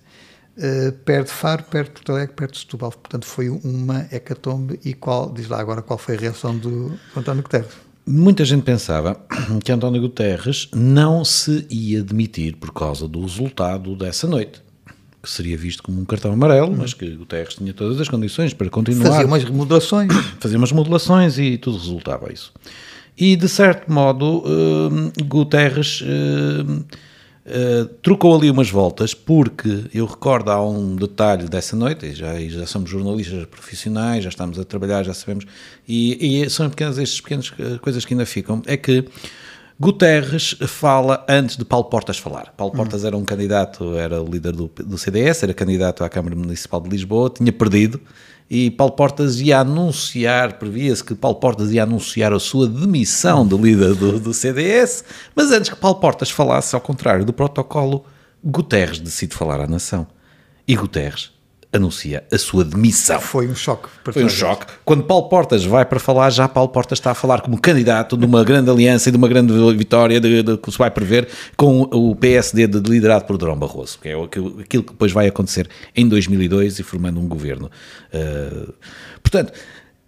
uh, 0.56 0.92
perde 1.04 1.30
Faro, 1.30 1.64
perde 1.64 1.90
Porto 1.90 2.12
Alegre, 2.12 2.34
perde 2.34 2.58
Setúbal. 2.58 2.90
Portanto, 2.90 3.26
foi 3.26 3.48
uma 3.50 4.06
hecatombe. 4.10 4.80
E 4.84 4.94
qual, 4.94 5.30
diz 5.32 5.48
lá 5.48 5.60
agora, 5.60 5.82
qual 5.82 5.98
foi 5.98 6.16
a 6.16 6.18
reação 6.18 6.56
do, 6.56 6.88
do 6.90 6.98
António 7.20 7.42
Guterres? 7.42 7.72
Muita 8.08 8.44
gente 8.44 8.62
pensava 8.62 9.20
que 9.62 9.72
António 9.72 10.00
Guterres 10.00 10.68
não 10.72 11.24
se 11.24 11.66
ia 11.68 12.02
demitir 12.02 12.56
por 12.56 12.72
causa 12.72 13.08
do 13.08 13.20
resultado 13.20 13.96
dessa 13.96 14.28
noite 14.28 14.65
que 15.26 15.32
seria 15.32 15.56
visto 15.56 15.82
como 15.82 16.00
um 16.00 16.04
cartão 16.04 16.32
amarelo, 16.32 16.72
mas 16.74 16.94
que 16.94 17.10
Guterres 17.10 17.54
tinha 17.54 17.74
todas 17.74 18.00
as 18.00 18.08
condições 18.08 18.54
para 18.54 18.70
continuar. 18.70 19.10
Fazia 19.10 19.26
umas 19.26 19.42
remodelações. 19.42 20.12
Fazia 20.38 20.56
umas 20.56 20.70
modulações 20.70 21.36
e 21.36 21.58
tudo 21.58 21.78
resultava 21.78 22.32
isso. 22.32 22.52
E, 23.18 23.34
de 23.34 23.48
certo 23.48 23.92
modo, 23.92 24.44
uh, 24.44 25.24
Guterres 25.24 26.00
uh, 26.02 26.72
uh, 26.72 27.84
trocou 28.02 28.36
ali 28.36 28.48
umas 28.48 28.70
voltas, 28.70 29.14
porque 29.14 29.86
eu 29.92 30.06
recordo, 30.06 30.52
há 30.52 30.64
um 30.64 30.94
detalhe 30.94 31.48
dessa 31.48 31.74
noite, 31.74 32.06
e 32.06 32.14
já, 32.14 32.40
e 32.40 32.48
já 32.48 32.64
somos 32.64 32.88
jornalistas 32.88 33.46
profissionais, 33.46 34.22
já 34.22 34.28
estamos 34.28 34.60
a 34.60 34.64
trabalhar, 34.64 35.02
já 35.02 35.12
sabemos, 35.12 35.44
e, 35.88 36.44
e 36.44 36.50
são 36.50 36.70
pequenas, 36.70 36.98
estas 36.98 37.20
pequenas 37.20 37.52
coisas 37.80 38.04
que 38.04 38.14
ainda 38.14 38.26
ficam, 38.26 38.62
é 38.64 38.76
que 38.76 39.04
Guterres 39.78 40.56
fala 40.66 41.24
antes 41.28 41.56
de 41.56 41.64
Paulo 41.64 41.84
Portas 41.84 42.18
falar. 42.18 42.52
Paulo 42.56 42.72
hum. 42.72 42.76
Portas 42.78 43.04
era 43.04 43.16
um 43.16 43.24
candidato, 43.24 43.94
era 43.94 44.22
o 44.22 44.26
líder 44.26 44.52
do, 44.52 44.68
do 44.68 44.96
CDS, 44.96 45.42
era 45.42 45.52
candidato 45.52 46.02
à 46.02 46.08
Câmara 46.08 46.34
Municipal 46.34 46.80
de 46.80 46.88
Lisboa, 46.88 47.30
tinha 47.30 47.52
perdido 47.52 48.00
e 48.48 48.70
Paulo 48.70 48.92
Portas 48.92 49.40
ia 49.40 49.58
anunciar, 49.58 50.54
previa-se 50.54 51.02
que 51.02 51.14
Paulo 51.14 51.38
Portas 51.38 51.72
ia 51.72 51.82
anunciar 51.82 52.32
a 52.32 52.38
sua 52.38 52.68
demissão 52.68 53.46
de 53.46 53.56
líder 53.56 53.94
do, 53.94 54.20
do, 54.20 54.32
CDS, 54.32 55.04
mas 55.34 55.50
antes 55.50 55.68
que 55.68 55.76
Paulo 55.76 55.98
Portas 55.98 56.30
falasse, 56.30 56.74
ao 56.74 56.80
contrário 56.80 57.24
do 57.24 57.32
protocolo, 57.32 58.04
Guterres 58.44 59.00
decide 59.00 59.34
falar 59.34 59.60
à 59.60 59.66
nação. 59.66 60.06
E 60.66 60.76
Guterres 60.76 61.35
anuncia 61.76 62.24
a 62.32 62.38
sua 62.38 62.64
demissão. 62.64 63.20
Foi 63.20 63.46
um 63.46 63.54
choque. 63.54 63.88
Foi 64.04 64.24
um 64.24 64.28
choque. 64.28 64.66
Quando 64.84 65.04
Paulo 65.04 65.28
Portas 65.28 65.64
vai 65.64 65.84
para 65.84 65.98
falar, 65.98 66.30
já 66.30 66.48
Paulo 66.48 66.68
Portas 66.70 66.98
está 66.98 67.10
a 67.12 67.14
falar 67.14 67.40
como 67.40 67.60
candidato 67.60 68.16
de 68.16 68.24
uma 68.24 68.42
grande 68.44 68.70
aliança 68.70 69.08
e 69.08 69.12
de 69.12 69.18
uma 69.18 69.28
grande 69.28 69.52
vitória 69.76 70.20
de, 70.20 70.42
de, 70.42 70.56
que 70.56 70.70
se 70.70 70.78
vai 70.78 70.90
prever 70.90 71.28
com 71.56 71.82
o 71.82 72.14
PSD 72.16 72.66
de, 72.66 72.78
liderado 72.90 73.24
por 73.24 73.36
Durão 73.36 73.56
Barroso, 73.56 73.98
que 74.00 74.08
é 74.08 74.14
aquilo 74.14 74.64
que 74.64 74.92
depois 74.92 75.12
vai 75.12 75.26
acontecer 75.26 75.68
em 75.94 76.08
2002 76.08 76.78
e 76.78 76.82
formando 76.82 77.20
um 77.20 77.28
governo. 77.28 77.70
Uh, 78.12 78.72
portanto, 79.22 79.52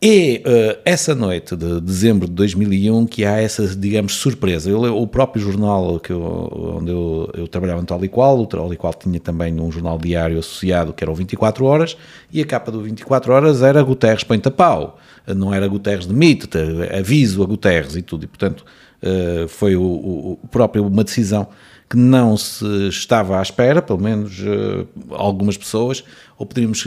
é 0.00 0.42
uh, 0.46 0.80
essa 0.84 1.12
noite 1.12 1.56
de 1.56 1.80
dezembro 1.80 2.28
de 2.28 2.34
2001 2.34 3.06
que 3.06 3.24
há 3.24 3.40
essa, 3.40 3.66
digamos, 3.66 4.14
surpresa. 4.14 4.70
Eu, 4.70 4.96
o 4.96 5.06
próprio 5.08 5.42
jornal 5.42 5.98
que 5.98 6.12
eu, 6.12 6.76
onde 6.78 6.92
eu, 6.92 7.28
eu 7.34 7.48
trabalhava 7.48 7.80
no 7.80 7.86
Tal 7.86 8.04
e 8.04 8.08
Qual, 8.08 8.38
o 8.38 8.46
Tal 8.46 8.72
e 8.72 8.76
Qual 8.76 8.94
tinha 8.94 9.18
também 9.18 9.58
um 9.60 9.72
jornal 9.72 9.98
diário 9.98 10.38
associado 10.38 10.92
que 10.92 11.02
era 11.02 11.10
o 11.10 11.14
24 11.16 11.64
Horas, 11.64 11.96
e 12.32 12.40
a 12.40 12.46
capa 12.46 12.70
do 12.70 12.80
24 12.80 13.32
Horas 13.32 13.60
era 13.60 13.82
Guterres 13.82 14.22
põe-te 14.22 14.50
pau, 14.50 14.98
não 15.26 15.52
era 15.52 15.66
Guterres 15.66 16.06
demite 16.06 16.48
aviso 16.96 17.42
a 17.42 17.46
Guterres 17.46 17.96
e 17.96 18.02
tudo, 18.02 18.24
e 18.24 18.26
portanto 18.28 18.64
uh, 19.02 19.48
foi 19.48 19.74
o, 19.74 19.82
o, 19.82 20.48
próprio 20.48 20.86
uma 20.86 21.02
decisão 21.02 21.48
que 21.90 21.96
não 21.96 22.36
se 22.36 22.64
estava 22.88 23.40
à 23.40 23.42
espera, 23.42 23.82
pelo 23.82 24.00
menos 24.00 24.38
uh, 24.40 24.86
algumas 25.10 25.56
pessoas, 25.56 26.04
ou 26.38 26.46
poderíamos 26.46 26.84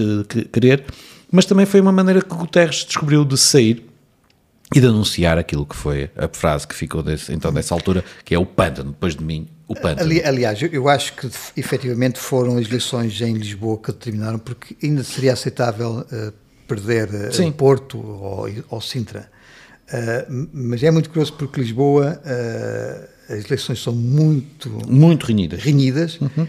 querer, 0.54 0.86
mas 1.32 1.46
também 1.46 1.66
foi 1.66 1.80
uma 1.80 1.92
maneira 1.92 2.22
que 2.22 2.36
Guterres 2.36 2.84
descobriu 2.84 3.24
de 3.24 3.38
sair 3.38 3.86
e 4.74 4.80
de 4.80 4.88
anunciar 4.88 5.38
aquilo 5.38 5.66
que 5.66 5.76
foi 5.76 6.10
a 6.16 6.28
frase 6.32 6.68
que 6.68 6.74
ficou 6.76 7.04
desse, 7.04 7.34
então 7.34 7.52
dessa 7.52 7.74
altura, 7.74 8.04
que 8.24 8.34
é 8.34 8.40
o 8.40 8.46
pântano, 8.46 8.92
depois 8.92 9.16
de 9.16 9.24
mim, 9.24 9.48
o 9.68 9.76
pântano. 9.76 10.02
Ali, 10.02 10.24
aliás, 10.24 10.60
eu 10.62 10.88
acho 10.88 11.14
que 11.14 11.30
efetivamente 11.58 12.20
foram 12.20 12.58
as 12.58 12.68
eleições 12.68 13.20
em 13.22 13.34
Lisboa 13.34 13.78
que 13.78 13.92
determinaram, 13.92 14.40
porque 14.40 14.76
ainda 14.86 15.04
seria 15.04 15.34
aceitável 15.34 16.00
uh, 16.00 16.34
perder 16.68 17.10
uh, 17.10 17.52
Porto 17.52 17.98
ou, 17.98 18.48
ou 18.70 18.82
Sintra. 18.82 19.30
Uh, 19.90 20.48
mas 20.54 20.82
é 20.84 20.92
muito 20.92 21.10
curioso 21.10 21.34
porque 21.34 21.60
Lisboa, 21.60 22.22
as 23.30 23.46
eleições 23.46 23.84
são 23.84 23.94
muito... 23.94 24.70
Muito 24.88 25.26
renhidas. 25.26 25.62
Renhidas. 25.62 26.20
Uhum 26.22 26.48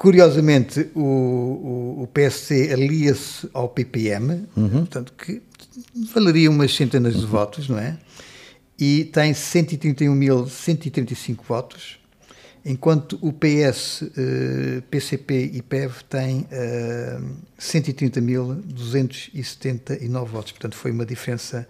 Curiosamente, 0.00 0.88
o, 0.94 1.00
o, 1.00 2.02
o 2.04 2.06
PSC 2.06 2.72
alia-se 2.72 3.46
ao 3.52 3.68
PPM, 3.68 4.46
uhum. 4.56 4.70
portanto, 4.70 5.12
que 5.12 5.42
valeria 6.14 6.48
umas 6.48 6.74
centenas 6.74 7.20
de 7.20 7.26
votos, 7.26 7.68
não 7.68 7.78
é? 7.78 7.98
e 8.78 9.04
tem 9.04 9.34
131.135 9.34 11.40
votos, 11.46 12.00
enquanto 12.64 13.18
o 13.20 13.30
PS, 13.30 14.04
PCP 14.90 15.50
e 15.52 15.60
PEV 15.60 16.02
têm 16.08 16.46
uh, 16.46 17.22
130.279 17.60 20.24
votos. 20.24 20.52
Portanto, 20.52 20.76
foi 20.76 20.92
uma 20.92 21.04
diferença 21.04 21.68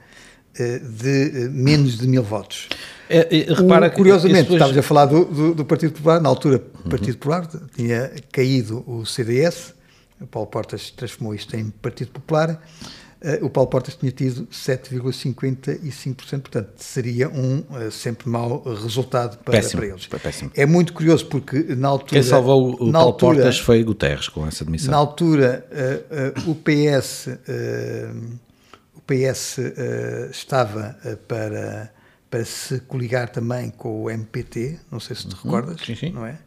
de 0.54 1.46
uh, 1.46 1.50
menos 1.50 1.98
de 1.98 2.06
mil 2.06 2.22
votos. 2.22 2.68
É, 3.08 3.38
é, 3.38 3.52
repara 3.52 3.88
o, 3.88 3.90
curiosamente, 3.90 4.52
estávamos 4.52 4.78
a 4.78 4.82
falar 4.82 5.06
do, 5.06 5.24
do, 5.24 5.54
do, 5.54 5.64
Partido 5.64 5.92
Popular, 5.94 6.20
na 6.20 6.28
altura, 6.28 6.62
o 6.84 6.88
Partido 6.88 7.14
uhum. 7.14 7.14
Popular 7.14 7.48
tinha 7.74 8.12
caído 8.30 8.84
o 8.86 9.04
CDS, 9.04 9.74
o 10.20 10.26
Paulo 10.26 10.48
Portas 10.48 10.90
transformou 10.90 11.34
isto 11.34 11.56
em 11.56 11.70
Partido 11.70 12.12
Popular 12.12 12.60
uh, 13.20 13.44
o 13.44 13.50
Paulo 13.50 13.68
Portas 13.68 13.94
tinha 13.96 14.10
tido 14.12 14.46
7,55%, 14.46 16.40
portanto 16.40 16.70
seria 16.76 17.28
um 17.28 17.58
uh, 17.70 17.90
sempre 17.90 18.28
mau 18.28 18.62
resultado 18.62 19.38
para, 19.38 19.52
péssimo, 19.52 19.80
para 19.80 19.90
eles. 19.90 20.06
Péssimo. 20.06 20.50
É 20.54 20.66
muito 20.66 20.92
curioso 20.92 21.26
porque 21.26 21.74
na 21.74 21.88
altura... 21.88 22.20
Quem 22.20 22.22
salvou 22.22 22.72
o, 22.72 22.76
Paulo 22.76 22.96
altura, 22.96 23.34
Portas 23.36 23.58
foi 23.58 23.82
Guterres 23.84 24.28
com 24.28 24.46
essa 24.46 24.64
demissão. 24.64 24.90
Na 24.90 24.96
altura 24.96 25.66
uh, 25.70 26.50
o 26.50 26.54
PS, 26.54 27.28
o 29.00 29.02
PS 29.06 29.58
estava 30.30 30.96
para, 31.26 31.92
para 32.28 32.44
se 32.44 32.80
coligar 32.80 33.30
também 33.30 33.70
com 33.70 34.04
o 34.04 34.10
MPT, 34.10 34.78
não 34.90 35.00
sei 35.00 35.16
se 35.16 35.26
te 35.26 35.34
uhum, 35.34 35.42
recordas, 35.42 35.80
sim, 35.80 35.96
sim. 35.96 36.10
não 36.10 36.26
é? 36.26 36.38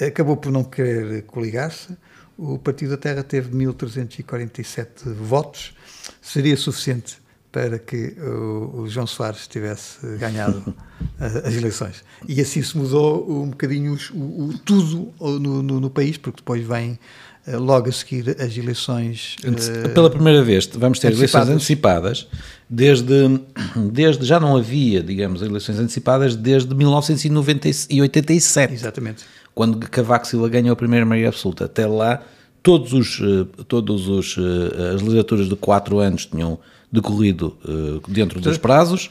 Acabou 0.00 0.36
por 0.36 0.50
não 0.50 0.64
querer 0.64 1.22
coligar-se, 1.22 1.96
o 2.36 2.58
Partido 2.58 2.90
da 2.90 2.96
Terra 2.96 3.22
teve 3.22 3.50
1.347 3.54 5.12
votos, 5.12 5.74
seria 6.20 6.56
suficiente 6.56 7.22
para 7.52 7.78
que 7.78 8.16
o, 8.18 8.80
o 8.80 8.88
João 8.88 9.06
Soares 9.06 9.46
tivesse 9.46 9.98
ganhado 10.16 10.74
as 11.20 11.54
eleições. 11.54 12.02
E 12.26 12.40
assim 12.40 12.62
se 12.62 12.76
mudou 12.76 13.30
um 13.42 13.50
bocadinho 13.50 13.96
o, 14.14 14.48
o 14.48 14.58
tudo 14.58 15.12
no, 15.20 15.62
no, 15.62 15.80
no, 15.80 15.90
país, 15.90 16.16
porque 16.16 16.38
depois 16.38 16.66
vem 16.66 16.92
eh, 16.92 16.98
logo 17.46 17.88
a 17.88 17.92
seguir 17.92 18.36
as 18.40 18.56
eleições. 18.56 19.36
Eh, 19.44 19.88
Pela 19.88 20.08
primeira 20.08 20.42
vez 20.42 20.66
vamos 20.74 20.98
ter 20.98 21.08
antecipadas. 21.08 21.48
eleições 21.48 21.54
antecipadas, 21.56 22.28
desde, 22.68 23.40
desde 23.92 24.24
já 24.24 24.38
não 24.38 24.56
havia, 24.56 25.02
digamos, 25.02 25.42
eleições 25.42 25.78
antecipadas 25.78 26.36
desde 26.36 26.74
1987. 26.74 28.72
Exatamente. 28.74 29.24
Quando 29.54 29.78
Cavaco 29.88 30.26
Silva 30.26 30.48
ganhou 30.48 30.72
a 30.72 30.76
primeira 30.76 31.04
maioria 31.04 31.28
absoluta. 31.28 31.64
Até 31.66 31.86
lá 31.86 32.22
todos 32.62 32.92
os, 32.92 33.20
eh, 33.20 33.64
todos 33.66 34.08
os, 34.08 34.36
eh, 34.38 34.94
as 34.94 35.02
legislaturas 35.02 35.48
de 35.48 35.56
quatro 35.56 35.98
anos 35.98 36.26
tinham 36.26 36.58
decorrido 36.92 37.56
uh, 37.64 38.02
dentro 38.06 38.38
dos 38.38 38.58
prazos. 38.58 39.10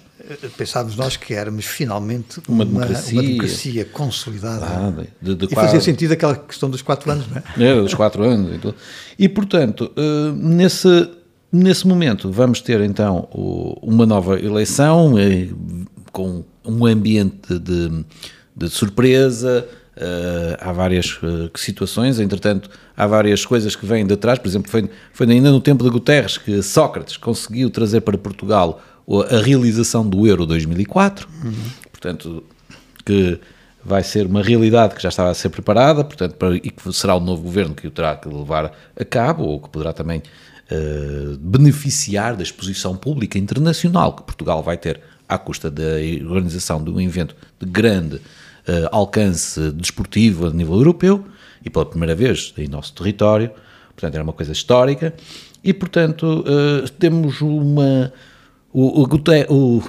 Pensávamos 0.55 0.95
nós 0.95 1.17
que 1.17 1.33
éramos 1.33 1.65
finalmente 1.65 2.39
uma, 2.47 2.63
uma 2.63 2.65
democracia, 2.65 3.19
uma 3.19 3.23
democracia 3.23 3.85
consolidada. 3.85 4.65
Ah, 4.65 4.93
de, 5.19 5.35
de 5.35 5.45
e 5.45 5.47
quatro... 5.47 5.55
fazia 5.55 5.81
sentido 5.81 6.11
aquela 6.11 6.35
questão 6.35 6.69
dos 6.69 6.83
quatro 6.83 7.11
anos, 7.11 7.25
não 7.27 7.37
é? 7.37 7.69
Era, 7.69 7.81
dos 7.81 7.95
quatro 7.95 8.23
anos. 8.23 8.55
E, 9.17 9.25
e 9.25 9.27
portanto, 9.27 9.91
uh, 9.97 10.31
nesse, 10.31 11.09
nesse 11.51 11.87
momento 11.87 12.31
vamos 12.31 12.61
ter 12.61 12.79
então 12.81 13.27
o, 13.33 13.75
uma 13.81 14.05
nova 14.05 14.39
eleição 14.39 15.15
uh, 15.15 15.87
com 16.11 16.45
um 16.63 16.85
ambiente 16.85 17.57
de, 17.57 18.05
de 18.55 18.69
surpresa, 18.69 19.67
Uh, 20.01 20.57
há 20.59 20.71
várias 20.71 21.19
uh, 21.21 21.51
situações, 21.53 22.19
entretanto, 22.19 22.71
há 22.97 23.05
várias 23.05 23.45
coisas 23.45 23.75
que 23.75 23.85
vêm 23.85 24.03
de 24.03 24.17
trás. 24.17 24.39
Por 24.39 24.47
exemplo, 24.47 24.71
foi, 24.71 24.89
foi 25.13 25.29
ainda 25.29 25.51
no 25.51 25.61
tempo 25.61 25.83
de 25.83 25.91
Guterres 25.91 26.39
que 26.39 26.63
Sócrates 26.63 27.17
conseguiu 27.17 27.69
trazer 27.69 28.01
para 28.01 28.17
Portugal 28.17 28.81
a 29.29 29.37
realização 29.37 30.07
do 30.07 30.25
Euro 30.25 30.47
2004, 30.47 31.27
uhum. 31.43 31.53
portanto, 31.91 32.43
que 33.05 33.39
vai 33.83 34.03
ser 34.03 34.25
uma 34.25 34.41
realidade 34.41 34.95
que 34.95 35.03
já 35.03 35.09
estava 35.09 35.29
a 35.29 35.33
ser 35.33 35.49
preparada, 35.49 36.03
portanto, 36.03 36.33
para, 36.35 36.55
e 36.55 36.71
que 36.71 36.93
será 36.93 37.15
o 37.15 37.19
novo 37.19 37.43
governo 37.43 37.75
que 37.75 37.87
o 37.87 37.91
terá 37.91 38.15
que 38.15 38.27
levar 38.27 38.71
a 38.99 39.05
cabo, 39.05 39.43
ou 39.43 39.59
que 39.59 39.69
poderá 39.69 39.93
também 39.93 40.19
uh, 40.19 41.37
beneficiar 41.37 42.35
da 42.35 42.43
exposição 42.43 42.95
pública 42.95 43.37
internacional 43.37 44.15
que 44.15 44.23
Portugal 44.23 44.63
vai 44.63 44.77
ter 44.77 44.99
à 45.27 45.37
custa 45.37 45.69
da 45.69 45.83
organização 46.27 46.83
de 46.83 46.89
um 46.89 46.99
evento 46.99 47.35
de 47.59 47.65
grande 47.65 48.19
alcance 48.91 49.71
desportivo 49.71 50.47
a 50.47 50.49
nível 50.51 50.75
europeu 50.75 51.25
e 51.63 51.69
pela 51.69 51.85
primeira 51.85 52.15
vez 52.15 52.53
em 52.57 52.67
nosso 52.67 52.93
território, 52.93 53.51
portanto 53.95 54.15
era 54.15 54.23
uma 54.23 54.33
coisa 54.33 54.51
histórica. 54.51 55.13
E 55.63 55.73
portanto 55.73 56.43
uh, 56.47 56.89
temos 56.91 57.39
uma 57.41 58.11
o, 58.73 59.01
o, 59.01 59.07
o, 59.49 59.83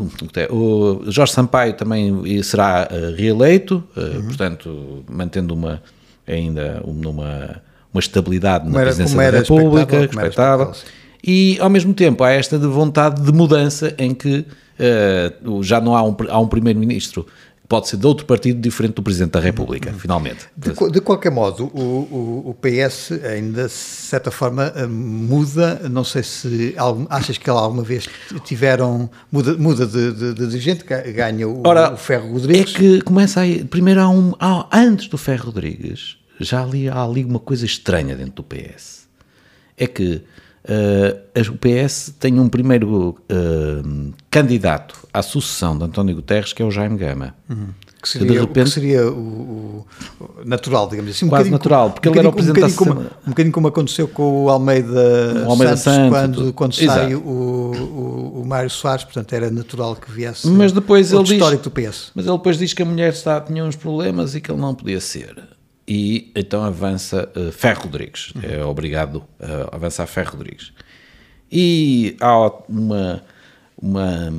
o, 0.51 1.11
Jorge 1.11 1.33
Sampaio 1.33 1.75
também 1.75 2.43
será 2.43 2.89
uh, 2.91 3.15
reeleito, 3.17 3.83
uhum. 3.97 4.27
portanto 4.27 5.05
mantendo 5.09 5.55
uma 5.55 5.81
ainda 6.27 6.83
uma, 6.85 7.63
uma 7.93 8.01
estabilidade 8.01 8.69
na 8.69 8.81
era, 8.81 8.87
presidência 8.87 9.17
da 9.17 9.39
República, 9.39 10.01
respeitável, 10.01 10.73
e 11.25 11.57
ao 11.61 11.71
mesmo 11.71 11.95
tempo 11.95 12.23
há 12.25 12.33
esta 12.33 12.59
de 12.59 12.67
vontade 12.67 13.23
de 13.23 13.33
mudança 13.33 13.95
em 13.97 14.13
que 14.13 14.45
uh, 15.49 15.63
já 15.63 15.81
não 15.81 15.97
há 15.97 16.03
um, 16.03 16.17
há 16.29 16.39
um 16.39 16.49
primeiro-ministro 16.49 17.27
pode 17.69 17.89
ser 17.89 17.97
de 17.97 18.07
outro 18.07 18.27
partido 18.27 18.61
diferente 18.61 18.95
do 18.95 19.03
Presidente 19.03 19.33
da 19.33 19.41
República, 19.41 19.91
uhum. 19.91 19.99
finalmente. 19.99 20.47
De, 20.57 20.73
de, 20.91 21.01
qualquer 21.01 21.31
modo, 21.31 21.71
o, 21.73 21.81
o, 21.81 22.51
o, 22.51 22.55
PS 22.55 23.13
ainda, 23.25 23.65
de 23.65 23.73
certa 23.73 24.31
forma, 24.31 24.73
eh, 24.77 24.87
muda. 24.87 25.81
Não 25.89 26.05
sei 26.05 26.23
se 26.23 26.75
algum, 26.77 27.07
achas 27.09 27.39
que 27.39 27.49
alguma 27.49 27.83
vez 27.83 28.09
tiveram. 28.45 29.09
Muda, 29.31 29.57
muda 29.57 29.87
de, 29.87 30.13
de, 30.13 30.35
de 30.35 30.47
dirigente, 30.49 30.85
ganha 30.85 31.49
o, 31.49 31.63
Ora, 31.67 31.93
o 31.93 31.97
Ferro 31.97 32.33
Rodrigues. 32.33 32.75
É 32.75 32.79
que 32.79 33.01
começa 33.03 33.41
aí. 33.41 33.65
Primeiro, 33.65 34.01
há 34.01 34.09
um, 34.09 34.35
há, 34.39 34.69
antes 34.73 35.09
do 35.09 35.17
Ferro 35.17 35.47
Rodrigues, 35.47 36.19
já 36.39 36.63
ali, 36.63 36.89
há 36.89 37.03
ali 37.03 37.25
uma 37.25 37.41
coisa 37.41 37.65
estranha 37.65 38.15
dentro 38.15 38.35
do 38.35 38.43
PS. 38.43 39.09
É 39.79 39.87
que 39.87 40.23
Uh, 40.65 41.51
o 41.51 41.59
PS 41.59 42.15
tem 42.21 42.39
um 42.39 42.49
primeiro 42.49 43.17
uh, 43.31 44.15
candidato 44.31 44.97
à 45.13 45.21
sucessão 45.21 45.77
de 45.77 45.85
António 45.85 46.15
Guterres, 46.15 46.53
que 46.53 46.63
é 46.63 46.65
o 46.65 46.71
Jaime 46.71 46.97
Gama. 46.97 47.35
Uhum. 47.51 47.69
Que 48.01 48.09
seria, 48.09 48.27
que 48.27 48.33
de 48.33 48.41
repente, 48.41 48.65
que 48.65 48.71
seria 48.71 49.07
o, 49.09 49.87
o, 50.21 50.45
natural, 50.45 50.89
digamos 50.89 51.13
assim. 51.13 51.27
Um 51.27 51.29
quase 51.29 51.51
natural, 51.51 51.91
porque 51.91 52.09
um 52.09 52.13
ele 52.13 52.19
era 52.19 52.29
o 52.29 52.33
presidente 52.33 52.65
um 52.65 52.69
bocadinho, 52.69 52.95
como, 52.95 53.01
um 53.27 53.31
bocadinho 53.31 53.53
como 53.53 53.69
aconteceu 53.69 54.09
com 54.09 54.45
o 54.45 54.51
Almeida, 54.51 55.45
o 55.47 55.51
Almeida 55.51 55.77
Santos, 55.77 56.19
Santos 56.19 56.43
quando, 56.43 56.53
quando 56.53 56.75
sai 56.75 57.15
o, 57.15 57.21
o, 57.21 58.41
o 58.41 58.47
Mário 58.47 58.71
Soares, 58.71 59.05
portanto 59.05 59.33
era 59.33 59.51
natural 59.53 59.95
que 59.95 60.11
viesse 60.11 60.49
mas 60.49 60.73
depois 60.73 61.13
ele 61.13 61.23
histórico 61.23 61.63
diz, 61.63 61.73
do 61.87 61.93
PS. 61.93 62.11
Mas 62.13 62.27
ele 62.27 62.37
depois 62.37 62.59
diz 62.59 62.73
que 62.75 62.83
a 62.83 62.85
mulher 62.85 63.13
está, 63.13 63.41
tinha 63.41 63.65
uns 63.65 63.77
problemas 63.77 64.35
e 64.35 64.41
que 64.41 64.51
ele 64.51 64.61
não 64.61 64.75
podia 64.75 65.01
ser 65.01 65.37
e 65.87 66.31
então 66.35 66.63
avança 66.63 67.31
uh, 67.37 67.51
Ferro 67.53 67.83
Rodrigues, 67.83 68.33
uhum. 68.35 68.43
é 68.43 68.65
obrigado 68.65 69.25
a 69.41 69.77
avançar 69.77 70.07
Ferro 70.07 70.33
Rodrigues. 70.33 70.73
E 71.51 72.17
há 72.21 72.51
uma, 72.69 73.23
uma. 73.81 74.33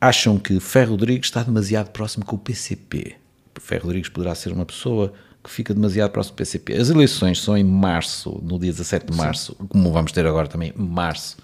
Acham 0.00 0.38
que 0.38 0.60
Ferro 0.60 0.92
Rodrigues 0.92 1.26
está 1.26 1.42
demasiado 1.42 1.90
próximo 1.90 2.24
com 2.24 2.36
o 2.36 2.38
PCP. 2.38 3.16
Ferro 3.60 3.86
Rodrigues 3.86 4.08
poderá 4.08 4.34
ser 4.34 4.52
uma 4.52 4.64
pessoa 4.64 5.12
que 5.42 5.50
fica 5.50 5.74
demasiado 5.74 6.10
próximo 6.10 6.34
do 6.34 6.38
PCP. 6.38 6.74
As 6.74 6.90
eleições 6.90 7.40
são 7.40 7.56
em 7.56 7.64
março, 7.64 8.40
no 8.42 8.58
dia 8.58 8.70
17 8.70 9.10
de 9.10 9.16
março, 9.16 9.56
Sim. 9.58 9.66
como 9.66 9.90
vamos 9.92 10.12
ter 10.12 10.26
agora 10.26 10.46
também, 10.46 10.72
março, 10.76 11.38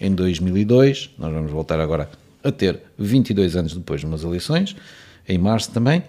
em 0.00 0.12
2002. 0.14 1.10
Nós 1.18 1.32
vamos 1.32 1.50
voltar 1.50 1.80
agora 1.80 2.10
a 2.42 2.52
ter 2.52 2.80
22 2.98 3.56
anos 3.56 3.74
depois 3.74 4.00
de 4.00 4.06
umas 4.06 4.24
eleições, 4.24 4.76
em 5.28 5.38
março 5.38 5.70
também. 5.70 6.02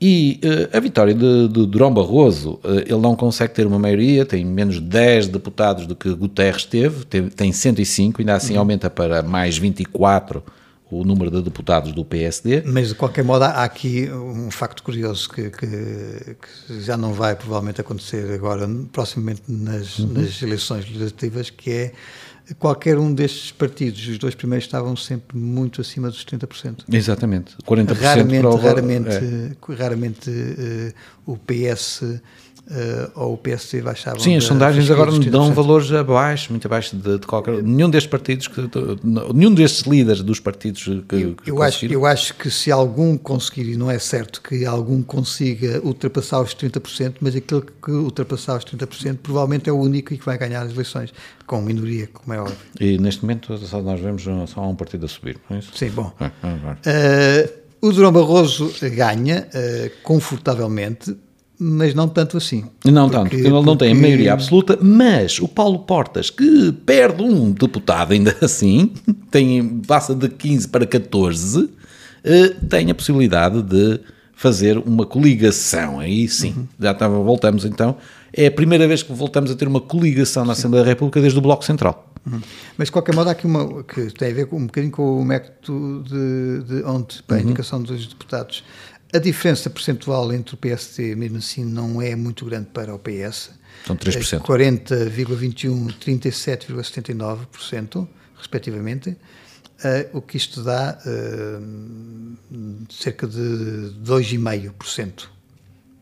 E 0.00 0.40
uh, 0.42 0.76
a 0.76 0.80
vitória 0.80 1.12
de, 1.12 1.48
de 1.48 1.66
Durão 1.66 1.92
Barroso, 1.92 2.58
uh, 2.64 2.78
ele 2.86 2.96
não 2.96 3.14
consegue 3.14 3.52
ter 3.52 3.66
uma 3.66 3.78
maioria, 3.78 4.24
tem 4.24 4.44
menos 4.44 4.80
10 4.80 5.28
deputados 5.28 5.86
do 5.86 5.94
que 5.94 6.08
Guterres 6.14 6.64
teve, 6.64 7.04
tem, 7.04 7.28
tem 7.28 7.52
105, 7.52 8.22
ainda 8.22 8.34
assim 8.34 8.54
uhum. 8.54 8.60
aumenta 8.60 8.88
para 8.88 9.22
mais 9.22 9.58
24 9.58 10.42
o 10.90 11.04
número 11.04 11.30
de 11.30 11.42
deputados 11.42 11.92
do 11.92 12.04
PSD. 12.04 12.62
Mas, 12.66 12.88
de 12.88 12.94
qualquer 12.94 13.24
modo, 13.24 13.44
há 13.44 13.64
aqui 13.64 14.10
um 14.10 14.50
facto 14.50 14.82
curioso 14.82 15.28
que, 15.28 15.50
que, 15.50 15.66
que 15.66 16.80
já 16.80 16.96
não 16.96 17.12
vai 17.12 17.36
provavelmente 17.36 17.80
acontecer 17.80 18.32
agora, 18.32 18.68
proximamente 18.92 19.42
nas, 19.46 19.98
uhum. 19.98 20.08
nas 20.08 20.42
eleições 20.42 20.84
legislativas, 20.86 21.50
que 21.50 21.70
é 21.70 21.92
qualquer 22.58 22.98
um 22.98 23.12
destes 23.12 23.52
partidos, 23.52 24.06
os 24.08 24.18
dois 24.18 24.34
primeiros 24.34 24.64
estavam 24.64 24.96
sempre 24.96 25.38
muito 25.38 25.80
acima 25.80 26.08
dos 26.08 26.24
30%. 26.24 26.84
Exatamente, 26.92 27.56
40% 27.64 27.96
raramente, 27.96 28.40
para 28.40 28.50
o... 28.50 28.56
Raramente, 28.56 29.08
é. 29.10 29.74
raramente 29.74 30.30
uh, 30.30 31.32
o 31.32 31.36
PS 31.36 32.20
Uh, 32.70 33.10
ou 33.16 33.34
o 33.34 33.36
PSD 33.36 33.82
baixava. 33.82 34.20
Sim, 34.20 34.36
as 34.36 34.44
sondagens 34.44 34.88
agora 34.92 35.10
dão 35.18 35.52
valores 35.52 35.90
abaixo, 35.90 36.52
muito 36.52 36.68
abaixo 36.68 36.94
de, 36.94 37.18
de, 37.18 37.26
qualquer. 37.26 37.60
Nenhum 37.64 37.90
destes 37.90 38.08
partidos, 38.08 38.46
que, 38.46 38.60
nenhum 39.34 39.52
destes 39.52 39.82
líderes 39.82 40.22
dos 40.22 40.38
partidos 40.38 40.84
que. 41.08 41.16
Eu, 41.16 41.34
que 41.34 41.50
eu 41.50 41.60
acho, 41.64 41.86
eu 41.86 42.06
acho 42.06 42.32
que 42.34 42.48
se 42.48 42.70
algum 42.70 43.18
conseguir, 43.18 43.72
e 43.72 43.76
não 43.76 43.90
é 43.90 43.98
certo 43.98 44.40
que 44.40 44.64
algum 44.64 45.02
consiga 45.02 45.80
ultrapassar 45.84 46.40
os 46.42 46.54
30%, 46.54 47.14
mas 47.20 47.34
aquele 47.34 47.62
que 47.82 47.90
ultrapassar 47.90 48.58
os 48.58 48.64
30% 48.64 49.18
provavelmente 49.20 49.68
é 49.68 49.72
o 49.72 49.76
único 49.76 50.14
e 50.14 50.18
que 50.18 50.24
vai 50.24 50.38
ganhar 50.38 50.62
as 50.62 50.70
eleições, 50.70 51.12
com 51.48 51.60
minoria, 51.60 52.08
como 52.12 52.32
é 52.32 52.40
óbvio. 52.40 52.56
E 52.80 52.98
neste 52.98 53.22
momento 53.22 53.58
só 53.66 53.82
nós 53.82 53.98
vemos 53.98 54.22
só 54.48 54.68
um 54.68 54.76
partido 54.76 55.06
a 55.06 55.08
subir, 55.08 55.38
não 55.50 55.56
é 55.56 55.58
isso? 55.58 55.72
Sim, 55.74 55.90
bom. 55.90 56.12
É, 56.20 56.30
é, 56.84 57.50
uh, 57.82 57.88
o 57.88 57.92
Durão 57.92 58.12
Barroso 58.12 58.72
ganha 58.94 59.48
uh, 59.48 59.90
confortavelmente 60.04 61.16
mas 61.60 61.94
não 61.94 62.08
tanto 62.08 62.38
assim. 62.38 62.64
Não 62.84 63.08
porque, 63.08 63.16
tanto, 63.16 63.30
porque 63.30 63.46
ele 63.46 63.62
não 63.62 63.76
tem 63.76 63.92
a 63.92 63.94
maioria 63.94 64.32
absoluta, 64.32 64.78
mas 64.80 65.38
o 65.38 65.46
Paulo 65.46 65.80
Portas, 65.80 66.30
que 66.30 66.72
perde 66.86 67.22
um 67.22 67.52
deputado 67.52 68.12
ainda 68.12 68.34
assim, 68.40 68.92
tem, 69.30 69.80
passa 69.86 70.14
de 70.14 70.28
15 70.28 70.68
para 70.68 70.86
14, 70.86 71.68
eh, 72.24 72.48
tem 72.68 72.90
a 72.90 72.94
possibilidade 72.94 73.62
de 73.62 74.00
fazer 74.32 74.78
uma 74.78 75.04
coligação, 75.04 76.00
aí 76.00 76.26
sim, 76.26 76.54
uhum. 76.56 76.66
já 76.80 76.92
estava, 76.92 77.22
voltamos 77.22 77.66
então, 77.66 77.96
é 78.32 78.46
a 78.46 78.50
primeira 78.50 78.88
vez 78.88 79.02
que 79.02 79.12
voltamos 79.12 79.50
a 79.50 79.54
ter 79.54 79.68
uma 79.68 79.82
coligação 79.82 80.46
na 80.46 80.52
Assembleia 80.52 80.82
da 80.82 80.90
República 80.90 81.20
desde 81.20 81.38
o 81.38 81.42
Bloco 81.42 81.62
Central. 81.62 82.10
Uhum. 82.26 82.40
Mas 82.78 82.88
de 82.88 82.92
qualquer 82.92 83.14
modo 83.14 83.28
há 83.28 83.32
aqui 83.32 83.46
uma 83.46 83.82
que 83.82 84.10
tem 84.12 84.30
a 84.30 84.34
ver 84.34 84.46
com, 84.46 84.56
um 84.56 84.66
bocadinho 84.66 84.92
com 84.92 85.20
o 85.20 85.24
método 85.24 86.04
de, 86.04 86.64
de 86.64 86.84
ontem 86.84 87.18
para 87.26 87.36
a 87.36 87.40
uhum. 87.40 87.46
indicação 87.46 87.82
dos 87.82 88.06
deputados. 88.06 88.64
A 89.12 89.18
diferença 89.18 89.68
percentual 89.68 90.32
entre 90.32 90.54
o 90.54 90.56
PSD, 90.56 91.16
mesmo 91.16 91.38
assim, 91.38 91.64
não 91.64 92.00
é 92.00 92.14
muito 92.14 92.44
grande 92.44 92.68
para 92.72 92.94
o 92.94 92.98
PS. 92.98 93.50
São 93.84 93.96
3%. 93.96 94.40
40,21%, 94.42 95.94
37,79%, 95.98 98.06
respectivamente. 98.38 99.10
Uh, 99.10 99.16
o 100.18 100.22
que 100.22 100.36
isto 100.36 100.62
dá 100.62 100.98
uh, 101.06 101.60
cerca 102.90 103.26
de 103.26 103.94
2,5% 104.04 105.28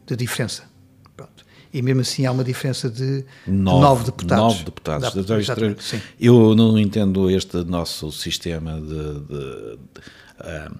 de 0.06 0.16
diferença. 0.16 0.64
Pronto. 1.16 1.46
E 1.72 1.80
mesmo 1.80 2.00
assim 2.00 2.26
há 2.26 2.32
uma 2.32 2.42
diferença 2.44 2.90
de 2.90 3.24
9, 3.46 4.04
deputados. 4.04 4.54
9 4.54 4.64
deputados. 4.64 5.14
Dá, 5.14 5.20
Eu 6.20 6.56
não 6.56 6.76
entendo 6.78 7.30
este 7.30 7.58
nosso 7.64 8.10
sistema 8.10 8.80
de. 8.80 8.88
de, 8.88 9.28
de 9.28 9.78
uh, 10.40 10.74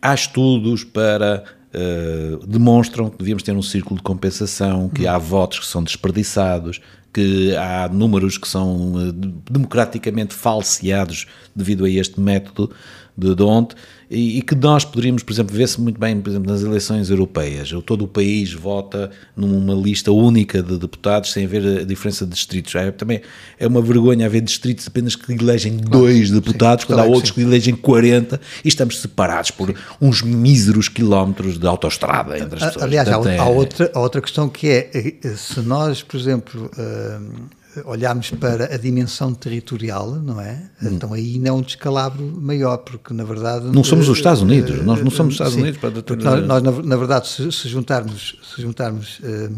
há 0.00 0.14
estudos 0.14 0.84
para 0.84 1.57
uh, 1.74 2.46
demonstram 2.46 3.10
que 3.10 3.18
devíamos 3.18 3.42
ter 3.42 3.56
um 3.56 3.62
círculo 3.62 3.96
de 3.96 4.02
compensação, 4.02 4.88
que 4.88 5.06
há 5.06 5.18
votos 5.18 5.60
que 5.60 5.66
são 5.66 5.82
desperdiçados, 5.82 6.80
que 7.12 7.54
há 7.56 7.88
números 7.88 8.38
que 8.38 8.48
são 8.48 8.94
uh, 8.94 9.12
democraticamente 9.12 10.34
falseados 10.34 11.26
devido 11.54 11.84
a 11.84 11.90
este 11.90 12.20
método 12.20 12.70
de, 13.16 13.42
ontem 13.42 13.76
e, 14.10 14.38
e, 14.38 14.42
que 14.42 14.54
nós 14.54 14.84
poderíamos, 14.84 15.22
por 15.22 15.32
exemplo, 15.32 15.54
ver-se 15.54 15.78
muito 15.80 16.00
bem, 16.00 16.18
por 16.20 16.30
exemplo, 16.30 16.50
nas 16.50 16.62
eleições 16.62 17.10
europeias. 17.10 17.70
Todo 17.84 18.04
o 18.04 18.08
país 18.08 18.52
vota 18.54 19.10
numa 19.36 19.74
lista 19.74 20.10
única 20.10 20.62
de 20.62 20.78
deputados 20.78 21.32
sem 21.32 21.44
haver 21.44 21.80
a 21.80 21.84
diferença 21.84 22.24
de 22.24 22.32
distritos. 22.32 22.74
É, 22.74 22.90
também 22.90 23.20
é 23.58 23.66
uma 23.66 23.82
vergonha 23.82 24.24
haver 24.24 24.40
distritos 24.40 24.86
apenas 24.86 25.14
que 25.14 25.32
elegem 25.32 25.76
dois 25.76 26.30
deputados, 26.30 26.82
sim, 26.82 26.86
quando 26.86 27.00
há 27.00 27.04
outros 27.04 27.28
sim. 27.28 27.34
que 27.34 27.40
elegem 27.42 27.76
40 27.76 28.40
e 28.64 28.68
estamos 28.68 29.00
separados 29.00 29.50
por 29.50 29.74
uns 30.00 30.22
míseros 30.22 30.88
quilómetros 30.88 31.58
de 31.58 31.66
autoestrada 31.66 32.38
entre 32.38 32.56
as 32.56 32.64
pessoas. 32.64 32.84
Aliás, 32.84 33.08
Portanto, 33.08 33.28
há, 33.28 33.34
é... 33.34 33.38
há, 33.38 33.44
outra, 33.44 33.90
há 33.94 34.00
outra 34.00 34.22
questão 34.22 34.48
que 34.48 34.68
é, 34.68 34.90
eh, 35.22 35.34
se 35.36 35.60
nós, 35.60 36.02
por 36.02 36.18
exemplo, 36.18 36.70
uh, 36.78 37.57
olharmos 37.84 38.30
para 38.30 38.74
a 38.74 38.76
dimensão 38.76 39.34
territorial, 39.34 40.10
não 40.16 40.40
é? 40.40 40.70
Hum. 40.82 40.88
Então 40.92 41.12
aí 41.12 41.38
não 41.38 41.48
é 41.48 41.52
um 41.52 41.62
descalabro 41.62 42.24
maior, 42.40 42.78
porque 42.78 43.12
na 43.14 43.24
verdade... 43.24 43.66
Não 43.66 43.84
somos 43.84 44.08
os 44.08 44.16
Estados 44.18 44.42
Unidos, 44.42 44.78
uh, 44.78 44.82
nós 44.82 45.02
não 45.02 45.10
somos 45.10 45.34
os 45.34 45.34
Estados 45.34 45.54
sim, 45.54 45.62
Unidos. 45.62 45.80
Para 45.80 45.90
porque 45.90 46.24
nós, 46.24 46.46
nós 46.46 46.62
na, 46.62 46.96
verdade, 46.96 47.28
se, 47.28 47.50
se, 47.52 47.68
juntarmos, 47.68 48.38
se 48.42 48.62
juntarmos 48.62 49.20
uh, 49.20 49.52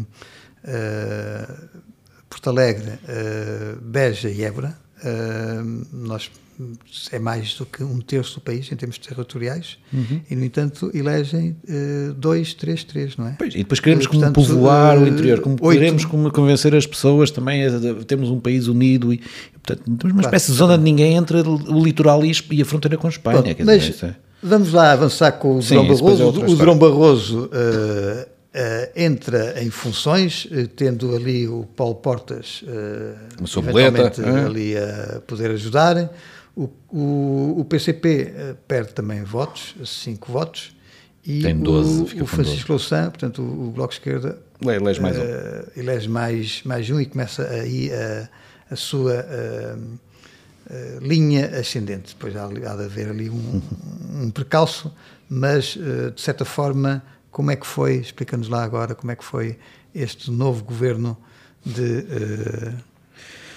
uh, 0.65 1.79
Porto 2.29 2.49
Alegre, 2.49 2.99
Beja 3.81 4.29
e 4.29 4.43
Évora, 4.43 4.77
nós 5.91 6.31
é 7.11 7.19
mais 7.19 7.55
do 7.55 7.65
que 7.65 7.83
um 7.83 7.99
terço 7.99 8.35
do 8.35 8.41
país 8.41 8.71
em 8.71 8.75
termos 8.75 8.97
territoriais 8.97 9.77
uhum. 9.93 10.21
e, 10.29 10.35
no 10.35 10.43
entanto, 10.43 10.91
elegem 10.93 11.55
uh, 11.67 12.13
dois, 12.13 12.53
três, 12.53 12.83
três, 12.83 13.17
não 13.17 13.27
é? 13.27 13.35
Pois, 13.37 13.53
e 13.53 13.59
depois 13.59 13.79
queremos 13.79 14.07
como 14.07 14.21
Portanto, 14.21 14.35
povoar 14.35 14.97
uh, 14.97 15.03
o 15.03 15.07
interior, 15.07 15.39
como 15.39 15.57
queremos 15.57 16.05
como 16.05 16.31
convencer 16.31 16.75
as 16.75 16.85
pessoas 16.85 17.31
também 17.31 17.63
termos 18.05 18.29
um 18.29 18.39
país 18.39 18.67
unido 18.67 19.13
e, 19.13 19.21
portanto, 19.63 19.83
temos 19.83 20.03
uma 20.03 20.11
claro. 20.13 20.27
espécie 20.27 20.51
de 20.51 20.57
zona 20.57 20.77
de 20.77 20.83
ninguém 20.83 21.15
entre 21.15 21.39
o 21.39 21.83
litoral 21.83 22.21
e 22.25 22.61
a 22.61 22.65
fronteira 22.65 22.97
com 22.97 23.07
a 23.07 23.09
Espanha. 23.09 23.41
Pronto, 23.41 23.65
mas 23.65 24.03
é. 24.03 24.15
vamos 24.41 24.73
lá 24.73 24.91
avançar 24.91 25.31
com 25.33 25.57
o 25.57 25.61
Sim, 25.61 25.75
Drão 25.75 25.87
Barroso. 25.87 26.23
É 26.23 26.49
o 26.49 26.55
Drão 26.55 26.77
Barroso 26.77 27.45
uh, 27.45 28.31
entra 28.95 29.63
em 29.63 29.69
funções, 29.69 30.47
tendo 30.75 31.15
ali 31.15 31.47
o 31.47 31.65
Paulo 31.75 31.95
Portas 31.95 32.63
eventualmente 33.39 34.21
boleta, 34.21 34.45
ali 34.45 34.77
a 34.77 35.21
poder 35.25 35.51
ajudar. 35.51 36.09
O, 36.55 36.69
o, 36.89 37.55
o 37.59 37.65
PCP 37.65 38.33
eh, 38.35 38.55
perde 38.67 38.93
também 38.93 39.23
votos, 39.23 39.75
5 39.85 40.31
votos. 40.31 40.75
E 41.25 41.41
Tem 41.41 41.57
12, 41.57 42.19
o, 42.19 42.23
o 42.23 42.27
Francisco 42.27 42.71
Louçã, 42.71 43.09
portanto, 43.09 43.41
o, 43.41 43.67
o 43.67 43.71
Bloco 43.71 43.93
de 43.93 43.99
Esquerda, 43.99 44.39
elege 44.69 45.01
mais 45.01 45.17
um. 45.17 45.21
Uh, 45.21 45.71
elege 45.75 46.09
mais, 46.09 46.63
mais 46.63 46.89
um 46.89 46.99
e 46.99 47.05
começa 47.05 47.47
aí 47.47 47.91
a, 47.91 48.29
a 48.69 48.75
sua 48.75 49.25
uh, 49.25 49.79
uh, 49.79 50.99
linha 50.99 51.47
ascendente. 51.59 52.13
Depois 52.13 52.35
há, 52.35 52.45
há 52.45 52.75
de 52.75 52.83
haver 52.83 53.09
ali 53.09 53.29
um, 53.29 53.61
um 54.21 54.29
percalço, 54.29 54.93
mas 55.29 55.77
de 56.13 56.21
certa 56.21 56.43
forma, 56.43 57.01
como 57.31 57.49
é 57.49 57.55
que 57.55 57.65
foi, 57.65 57.95
explica-nos 57.95 58.49
lá 58.49 58.63
agora, 58.63 58.93
como 58.93 59.11
é 59.11 59.15
que 59.15 59.23
foi 59.23 59.57
este 59.95 60.29
novo 60.29 60.63
governo 60.63 61.17
de 61.65 62.05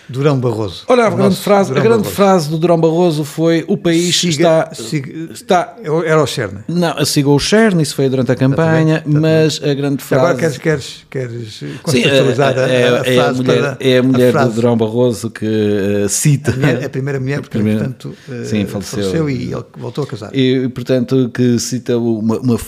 Durão 0.08 0.38
Barroso. 0.38 0.84
Olha, 0.88 1.04
a 1.04 1.10
grande, 1.10 1.36
frase, 1.36 1.72
a 1.72 1.80
grande 1.80 2.08
frase 2.08 2.50
do 2.50 2.58
Durão 2.58 2.78
Barroso 2.78 3.24
foi 3.24 3.64
o 3.66 3.76
país 3.76 4.18
siga, 4.18 4.32
está, 4.32 4.74
siga, 4.74 5.32
está... 5.32 5.76
Era 6.04 6.22
o 6.22 6.26
Cherne. 6.26 6.60
Não, 6.68 7.04
sigou 7.04 7.36
o 7.36 7.40
Cherne, 7.40 7.82
isso 7.82 7.94
foi 7.94 8.08
durante 8.08 8.30
a 8.30 8.36
campanha, 8.36 8.96
exatamente, 8.96 9.18
exatamente. 9.18 9.62
mas 9.62 9.70
a 9.70 9.74
grande 9.74 10.02
frase... 10.02 10.24
Agora 10.24 10.38
queres, 10.38 10.58
queres, 10.58 11.06
queres 11.10 11.64
contextualizar 11.82 12.54
Sim, 12.54 12.60
a, 12.60 12.62
é, 12.62 12.88
a, 12.88 13.02
a, 13.02 13.06
é 13.06 13.20
a 13.20 13.32
mulher, 13.32 13.76
é 13.80 13.98
a 13.98 14.02
mulher 14.02 14.36
a 14.36 14.44
do 14.44 14.52
Durão 14.52 14.76
Barroso 14.76 15.30
que 15.30 15.46
uh, 15.46 16.08
cita... 16.08 16.50
A, 16.50 16.56
mulher, 16.56 16.84
a, 16.84 16.88
primeira 16.88 17.20
mulher, 17.20 17.40
porque 17.40 17.58
primeira, 17.58 17.80
portanto 17.80 18.14
uh, 18.28 18.44
sim, 18.44 18.66
faleceu. 18.66 19.02
faleceu. 19.02 19.30
e 19.30 19.52
ele 19.52 19.64
voltou 19.78 20.04
a 20.04 20.06
casar. 20.06 20.30
E 20.34 20.68
portanto 20.68 21.30
que 21.32 21.58
cita 21.58 21.96
uma, 21.96 22.38
uma, 22.38 22.58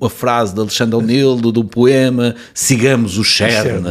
uma 0.00 0.10
frase 0.10 0.54
de 0.54 0.60
Alexandre 0.60 0.96
O'Neill 0.96 1.36
do, 1.36 1.52
do 1.52 1.64
poema 1.64 2.34
Sigamos 2.54 3.18
o 3.18 3.24
Cherne, 3.24 3.88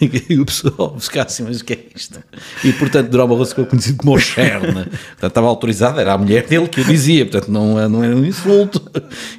e, 0.00 0.34
e, 0.34 0.38
o 0.40 0.46
pessoal 0.46 0.96
fica 0.98 1.22
assim, 1.22 1.42
mas 1.42 1.60
o 1.60 1.64
que 1.64 1.72
é 1.72 1.79
isto. 1.94 2.22
E, 2.64 2.72
portanto, 2.72 3.08
Durão 3.08 3.28
Barroso 3.28 3.50
ficou 3.50 3.66
conhecido 3.66 3.98
como 3.98 4.14
o 4.14 4.18
Cherna. 4.18 4.84
Portanto, 4.84 5.24
estava 5.26 5.46
autorizado, 5.46 6.00
era 6.00 6.12
a 6.12 6.18
mulher 6.18 6.46
dele 6.46 6.68
que 6.68 6.80
o 6.80 6.84
dizia, 6.84 7.24
portanto, 7.24 7.50
não, 7.50 7.88
não 7.88 8.04
era 8.04 8.14
um 8.14 8.24
insulto. 8.24 8.82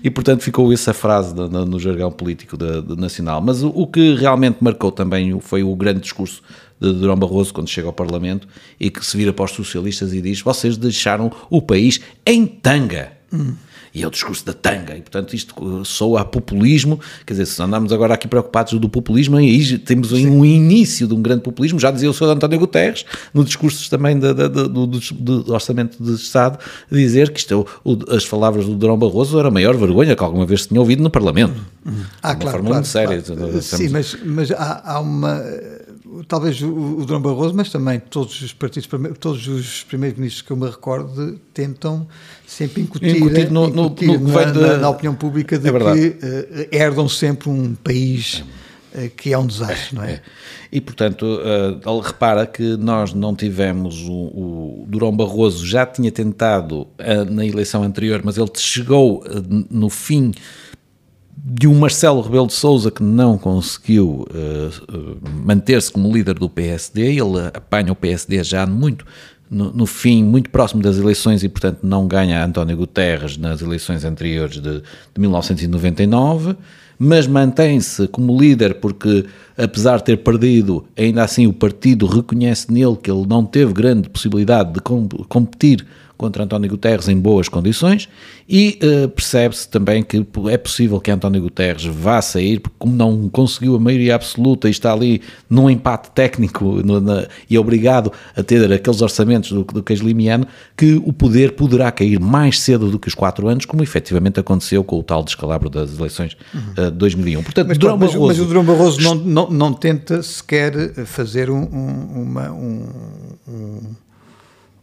E, 0.03 0.09
portanto, 0.09 0.41
ficou 0.41 0.71
essa 0.71 0.93
frase 0.93 1.35
no, 1.35 1.47
no, 1.65 1.79
jargão 1.79 2.11
político 2.11 2.57
nacional. 2.97 3.41
Mas 3.41 3.63
o, 3.63 3.69
o, 3.69 3.87
que 3.87 4.15
realmente 4.15 4.57
marcou 4.61 4.91
também 4.91 5.39
foi 5.39 5.63
o 5.63 5.75
grande 5.75 6.01
discurso 6.01 6.41
de 6.79 6.93
Durão 6.93 7.15
Barroso 7.15 7.53
quando 7.53 7.69
chega 7.69 7.87
ao 7.87 7.93
Parlamento 7.93 8.47
e 8.79 8.89
que 8.89 9.05
se 9.05 9.15
vira 9.15 9.31
para 9.31 9.45
os 9.45 9.51
socialistas 9.51 10.13
e 10.13 10.21
diz: 10.21 10.41
Vocês 10.41 10.77
deixaram 10.77 11.31
o 11.49 11.61
país 11.61 11.99
em 12.25 12.45
tanga. 12.45 13.11
Hum 13.31 13.53
e 13.93 14.03
é 14.03 14.07
o 14.07 14.09
discurso 14.09 14.45
da 14.45 14.53
tanga, 14.53 14.95
e 14.95 15.01
portanto 15.01 15.33
isto 15.33 15.83
soa 15.83 16.21
a 16.21 16.25
populismo, 16.25 16.99
quer 17.25 17.33
dizer, 17.33 17.45
se 17.45 17.61
andamos 17.61 17.91
agora 17.91 18.13
aqui 18.13 18.27
preocupados 18.27 18.73
do 18.79 18.89
populismo, 18.89 19.37
aí 19.37 19.77
temos 19.79 20.13
aí 20.13 20.25
um 20.25 20.45
início 20.45 21.07
de 21.07 21.13
um 21.13 21.21
grande 21.21 21.41
populismo, 21.41 21.79
já 21.79 21.91
dizia 21.91 22.09
o 22.09 22.13
Sr. 22.13 22.29
António 22.29 22.59
Guterres, 22.59 23.05
no 23.33 23.43
discurso 23.43 23.89
também 23.89 24.17
da, 24.17 24.33
da, 24.33 24.47
da, 24.47 24.63
do, 24.63 24.87
do, 24.87 25.53
Orçamento 25.53 26.01
de 26.01 26.13
Estado, 26.13 26.57
dizer 26.91 27.31
que 27.31 27.39
isto, 27.39 27.67
o, 27.83 27.97
as 28.15 28.25
palavras 28.25 28.65
do 28.65 28.75
Durão 28.75 28.97
Barroso 28.97 29.37
era 29.37 29.49
a 29.49 29.51
maior 29.51 29.75
vergonha 29.75 30.15
que 30.15 30.23
alguma 30.23 30.45
vez 30.45 30.63
se 30.63 30.69
tinha 30.69 30.79
ouvido 30.79 31.03
no 31.03 31.09
Parlamento. 31.09 31.53
Ah, 32.21 32.33
de 32.33 32.45
uma 32.45 32.51
claro, 32.51 32.51
forma 32.51 32.51
claro, 32.51 32.73
muito 32.75 32.87
séria. 32.87 33.21
Claro. 33.21 33.61
Sim, 33.61 33.89
mas, 33.89 34.17
mas 34.23 34.51
há, 34.51 34.81
há 34.85 34.99
uma 34.99 35.41
talvez 36.27 36.61
o, 36.61 36.99
o 36.99 37.05
Dom 37.05 37.21
Barroso, 37.21 37.53
mas 37.55 37.69
também 37.69 37.99
todos 37.99 38.41
os 38.41 38.53
partidos, 38.53 38.89
todos 39.19 39.47
os 39.47 39.83
primeiros 39.83 40.17
ministros 40.17 40.41
que 40.41 40.51
eu 40.51 40.57
me 40.57 40.67
recordo 40.67 41.39
tentam 41.53 42.07
sempre 42.45 42.81
incutir, 42.81 43.17
incutir, 43.17 43.51
no, 43.51 43.67
incutir 43.67 44.07
no, 44.07 44.19
no 44.19 44.33
na, 44.33 44.43
de... 44.43 44.59
na, 44.59 44.77
na, 44.77 44.89
opinião 44.89 45.15
pública 45.15 45.57
de 45.57 45.69
é 45.69 45.71
que 45.71 45.77
uh, 45.77 46.67
herdam 46.71 47.07
sempre 47.07 47.49
um 47.49 47.73
país 47.75 48.43
uh, 48.93 49.09
que 49.15 49.31
é 49.31 49.37
um 49.37 49.45
desastre, 49.45 49.95
não 49.95 50.03
é? 50.03 50.13
é. 50.13 50.21
E, 50.71 50.81
portanto, 50.81 51.25
uh, 51.25 51.99
repara 51.99 52.45
que 52.45 52.77
nós 52.77 53.13
não 53.13 53.35
tivemos 53.35 54.01
o, 54.07 54.11
o 54.11 54.85
Durão 54.87 55.15
Barroso, 55.15 55.65
já 55.65 55.85
tinha 55.85 56.11
tentado 56.11 56.87
na 57.29 57.45
eleição 57.45 57.83
anterior, 57.83 58.21
mas 58.23 58.37
ele 58.37 58.49
chegou 58.55 59.23
no 59.69 59.89
fim 59.89 60.31
de 61.43 61.67
um 61.67 61.79
Marcelo 61.79 62.21
Rebelo 62.21 62.47
de 62.47 62.53
Sousa 62.53 62.91
que 62.91 63.01
não 63.01 63.37
conseguiu 63.37 64.27
uh, 64.29 65.17
manter-se 65.43 65.91
como 65.91 66.11
líder 66.11 66.35
do 66.35 66.47
PSD, 66.47 67.01
ele 67.01 67.47
apanha 67.53 67.91
o 67.91 67.95
PSD 67.95 68.43
já 68.43 68.65
muito 68.65 69.05
no, 69.49 69.71
no, 69.73 69.85
fim, 69.85 70.23
muito 70.23 70.49
próximo 70.49 70.81
das 70.81 70.97
eleições 70.97 71.43
e, 71.43 71.49
portanto, 71.49 71.79
não 71.83 72.07
ganha 72.07 72.43
António 72.45 72.77
Guterres 72.77 73.37
nas 73.37 73.61
eleições 73.61 74.05
anteriores 74.05 74.61
de, 74.61 74.79
de 74.81 75.19
1999, 75.19 76.55
mas 76.97 77.27
mantém-se 77.27 78.07
como 78.07 78.39
líder 78.39 78.75
porque, 78.75 79.25
apesar 79.57 79.97
de 79.97 80.05
ter 80.05 80.17
perdido, 80.17 80.85
ainda 80.95 81.23
assim 81.23 81.47
o 81.47 81.53
partido 81.53 82.05
reconhece 82.05 82.71
nele 82.71 82.95
que 82.95 83.11
ele 83.11 83.25
não 83.27 83.43
teve 83.43 83.73
grande 83.73 84.07
possibilidade 84.07 84.71
de 84.73 84.79
competir 85.27 85.85
contra 86.21 86.43
António 86.43 86.69
Guterres 86.69 87.07
em 87.07 87.17
boas 87.17 87.49
condições 87.49 88.07
e 88.47 88.77
uh, 88.83 89.09
percebe-se 89.09 89.67
também 89.67 90.03
que 90.03 90.23
é 90.51 90.57
possível 90.57 90.99
que 90.99 91.09
António 91.09 91.41
Guterres 91.41 91.83
vá 91.85 92.21
sair, 92.21 92.59
porque 92.59 92.75
como 92.77 92.95
não 92.95 93.27
conseguiu 93.27 93.75
a 93.75 93.79
maioria 93.79 94.13
absoluta 94.13 94.67
e 94.67 94.71
está 94.71 94.93
ali 94.93 95.19
num 95.49 95.67
empate 95.67 96.11
técnico 96.11 96.63
no, 96.83 97.01
na, 97.01 97.25
e 97.49 97.55
é 97.55 97.59
obrigado 97.59 98.11
a 98.37 98.43
ter 98.43 98.71
aqueles 98.71 99.01
orçamentos 99.01 99.51
do, 99.51 99.63
do 99.63 99.81
queijo 99.81 100.05
limiano, 100.05 100.45
que 100.77 101.01
o 101.03 101.11
poder 101.11 101.53
poderá 101.53 101.91
cair 101.91 102.19
mais 102.19 102.59
cedo 102.59 102.91
do 102.91 102.99
que 102.99 103.07
os 103.07 103.15
quatro 103.15 103.47
anos, 103.47 103.65
como 103.65 103.81
efetivamente 103.81 104.39
aconteceu 104.39 104.83
com 104.83 104.99
o 104.99 105.03
tal 105.03 105.23
descalabro 105.23 105.71
das 105.71 105.97
eleições 105.97 106.37
uh, 106.77 106.91
de 106.91 106.97
2001. 106.97 107.41
Portanto, 107.41 107.67
mas, 107.67 107.77
Durão 107.79 107.97
mas, 107.97 108.11
Barroso, 108.11 108.27
mas 108.27 108.39
o 108.39 108.45
Durão 108.45 108.63
Barroso 108.63 109.01
não, 109.01 109.15
não, 109.15 109.49
não 109.49 109.73
tenta 109.73 110.21
sequer 110.21 110.93
fazer 111.05 111.49
um, 111.49 111.63
um, 111.63 112.21
uma, 112.21 112.51
um, 112.51 112.85
um 113.47 113.79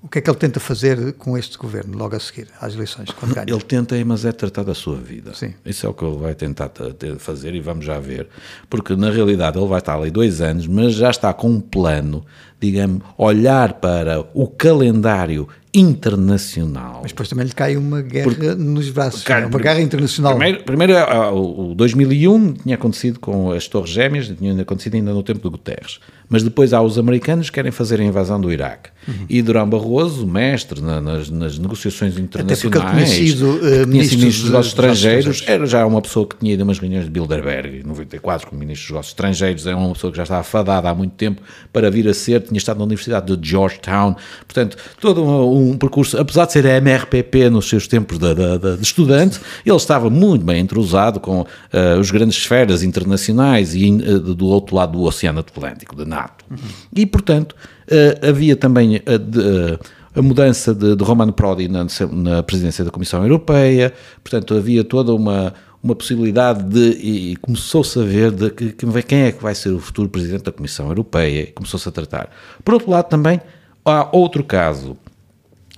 o 0.01 0.09
que 0.09 0.19
é 0.19 0.23
que 0.23 0.31
ele 0.31 0.39
tenta 0.39 0.61
fazer 0.61 1.13
com 1.15 1.37
este 1.37 1.59
governo 1.59 1.99
logo 1.99 2.15
a 2.15 2.21
seguir 2.21 2.47
às 2.61 2.75
eleições, 2.75 3.11
quando 3.11 3.35
ganha? 3.35 3.47
Ele 3.49 3.61
tenta, 3.61 3.97
mas 4.05 4.25
é 4.25 4.31
tratar 4.31 4.63
da 4.63 4.75
sua 4.75 4.97
vida. 4.97 5.35
Sim. 5.35 5.55
Isso 5.67 5.87
é 5.87 5.89
o 5.89 5.95
que 5.95 6.05
ele 6.05 6.17
vai 6.17 6.35
tentar 6.35 6.71
fazer 7.19 7.55
e 7.55 7.61
vamos 7.61 7.85
já 7.85 7.99
ver. 7.99 8.29
Porque 8.71 8.95
na 8.95 9.11
realidade 9.11 9.59
ele 9.59 9.67
vai 9.67 9.81
estar 9.81 9.97
ali 9.97 10.11
dois 10.11 10.41
anos, 10.41 10.67
mas 10.67 10.95
já 10.95 11.11
está 11.11 11.33
com 11.35 11.49
um 11.49 11.61
plano, 11.61 12.25
digamos, 12.61 13.03
olhar 13.17 13.75
para 13.75 14.25
o 14.33 14.47
calendário 14.47 15.49
internacional. 15.75 17.01
Mas 17.03 17.11
depois 17.11 17.29
também 17.29 17.47
lhe 17.47 17.53
cai 17.53 17.77
uma 17.77 18.01
guerra 18.01 18.25
Porque, 18.25 18.55
nos 18.55 18.89
braços, 18.91 19.23
cara, 19.23 19.47
uma 19.47 19.59
guerra 19.59 19.81
internacional. 19.81 20.37
Primeiro, 20.37 20.65
primeiro 20.65 20.95
o 21.35 21.75
2001 21.75 22.55
tinha 22.55 22.75
acontecido 22.77 23.19
com 23.21 23.51
as 23.51 23.67
Torres 23.67 23.91
Gêmeas, 23.91 24.29
tinha 24.29 24.63
acontecido 24.63 24.95
ainda 24.95 25.13
no 25.13 25.23
tempo 25.23 25.41
do 25.41 25.51
Guterres. 25.51 26.01
Mas 26.29 26.43
depois 26.43 26.73
há 26.73 26.83
os 26.83 26.99
americanos 26.99 27.49
que 27.49 27.55
querem 27.55 27.73
fazer 27.73 28.01
a 28.01 28.05
invasão 28.05 28.41
do 28.41 28.53
Iraque. 28.53 28.91
Uhum. 29.07 29.15
E 29.29 29.41
Durão 29.41 29.69
Barroso, 29.69 30.27
mestre 30.27 30.83
na, 30.83 31.01
nas, 31.01 31.31
nas, 31.31 31.59
negociações 31.59 32.19
internacionais, 32.19 32.85
Até 32.85 33.05
tinha 33.05 33.07
sido, 33.07 33.47
uh, 33.47 33.87
ministro, 33.87 34.19
ministro 34.19 34.43
dos 34.43 34.45
negócios 34.45 34.67
estrangeiros, 34.67 35.45
era 35.47 35.67
já 35.67 35.87
uma 35.87 36.03
pessoa 36.03 36.27
que 36.27 36.37
tinha 36.37 36.53
ido 36.53 36.63
a 36.63 36.65
umas 36.65 36.79
reuniões 36.79 37.05
de 37.07 37.11
Bilderberg, 37.11 37.79
em 37.79 37.83
94, 37.85 38.47
como 38.47 38.61
ministro 38.61 38.85
dos 38.85 38.91
negócios 38.91 39.13
estrangeiros, 39.13 39.67
era 39.67 39.77
uma 39.77 39.95
pessoa 39.95 40.11
que 40.11 40.17
já 40.19 40.25
estava 40.25 40.43
fadada 40.43 40.91
há 40.91 40.95
muito 40.95 41.13
tempo 41.13 41.41
para 41.73 41.91
vir 41.91 42.07
a 42.07 42.13
ser, 42.13 42.43
tinha 42.43 42.59
estado 42.59 42.77
na 42.77 42.85
Universidade 42.85 43.35
de 43.35 43.49
Georgetown, 43.49 44.15
portanto, 44.41 44.77
todo 45.01 45.25
um, 45.25 45.71
um 45.71 45.79
percurso, 45.79 46.19
apesar 46.19 46.45
de 46.45 46.53
ser 46.53 46.67
a 46.67 46.77
MRPP 46.77 47.49
nos 47.49 47.67
seus 47.69 47.89
tempos 47.89 48.19
de, 48.19 48.35
de, 48.35 48.59
de, 48.59 48.77
de 48.77 48.83
estudante, 48.83 49.41
ele 49.65 49.77
estava 49.77 50.11
muito 50.11 50.45
bem 50.45 50.61
entrosado 50.61 51.19
com 51.19 51.41
uh, 51.41 51.99
os 51.99 52.11
grandes 52.11 52.37
esferas 52.37 52.83
internacionais 52.83 53.75
e 53.75 53.91
uh, 53.91 54.35
do 54.35 54.47
outro 54.47 54.77
lado 54.77 54.93
do 54.93 55.03
Oceano 55.03 55.41
Atlântico, 55.41 55.97
NATO. 56.05 56.18
Uhum. 56.51 56.57
E, 56.95 57.07
portanto, 57.07 57.55
uh, 57.55 58.29
havia 58.29 58.57
também 58.57 58.97
a, 58.97 59.17
de, 59.17 59.79
a 60.15 60.23
mudança 60.23 60.75
de, 60.75 60.97
de, 60.97 61.05
Romano 61.05 61.33
Prodi 61.33 61.69
na, 61.69 61.87
na, 62.13 62.43
presidência 62.43 62.85
da 62.85 62.91
Comissão 62.91 63.23
Europeia, 63.23 63.93
portanto, 64.23 64.55
havia 64.55 64.83
toda 64.83 65.15
uma, 65.15 65.55
uma 65.83 65.95
possibilidade 65.95 66.63
de, 66.65 66.99
e, 66.99 67.37
começou-se 67.37 67.99
a 67.99 68.03
ver 68.03 68.31
de 68.31 68.51
que, 68.51 68.73
que, 68.73 69.03
quem 69.03 69.23
é 69.23 69.33
que 69.33 69.43
vai 69.43 69.55
ser 69.55 69.71
o 69.71 69.79
futuro 69.79 70.09
presidente 70.09 70.45
da 70.45 70.53
Comissão 70.53 70.89
Europeia, 70.89 71.51
começou-se 71.55 71.89
a 71.89 71.93
tratar. 71.93 72.31
Por 72.65 72.75
outro 72.75 72.91
lado, 72.91 73.09
também 73.09 73.41
há 73.85 74.09
outro 74.13 74.43
caso 74.43 74.97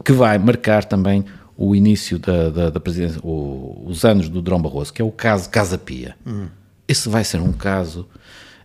que 0.05 0.13
vai 0.13 0.39
marcar 0.39 0.85
também 0.85 1.25
o 1.57 1.77
início 1.77 2.19
da, 2.19 2.49
da, 2.49 2.71
da 2.71 2.81
presidência, 2.81 3.21
o, 3.23 3.85
os 3.87 4.05
anos 4.05 4.31
do 4.31 4.41
Drão 4.41 4.61
Barroso, 4.61 4.93
que 4.93 5.03
é 5.03 5.05
o 5.05 5.13
caso 5.13 5.51
Casa 5.51 5.77
Pia. 5.77 6.17
Uhum. 6.25 6.49
Esse 6.89 7.09
vai 7.09 7.23
ser 7.23 7.41
um 7.41 7.53
caso 7.53 8.09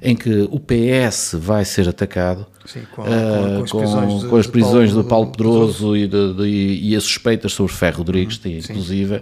em 0.02 0.16
que 0.16 0.48
o 0.52 0.60
PS 0.60 1.36
vai 1.38 1.64
ser 1.66 1.88
atacado 1.88 2.46
Sim, 2.66 2.82
com, 2.92 3.02
uh, 3.04 3.06
com, 3.06 3.64
as 3.64 3.72
prisões, 3.72 4.22
de, 4.22 4.28
com 4.28 4.36
as 4.38 4.48
prisões 4.48 4.90
Paulo, 4.92 5.04
do 5.04 5.10
Paulo 5.10 5.32
Pedroso 5.32 5.98
e, 5.98 6.08
de, 6.08 6.34
de, 6.34 6.44
e, 6.44 6.96
as 6.96 7.04
suspeitas 7.04 7.54
sobre 7.54 7.74
Ferro 7.74 8.00
Rodrigues, 8.00 8.40
uhum, 8.44 8.52
inclusive. 8.52 9.22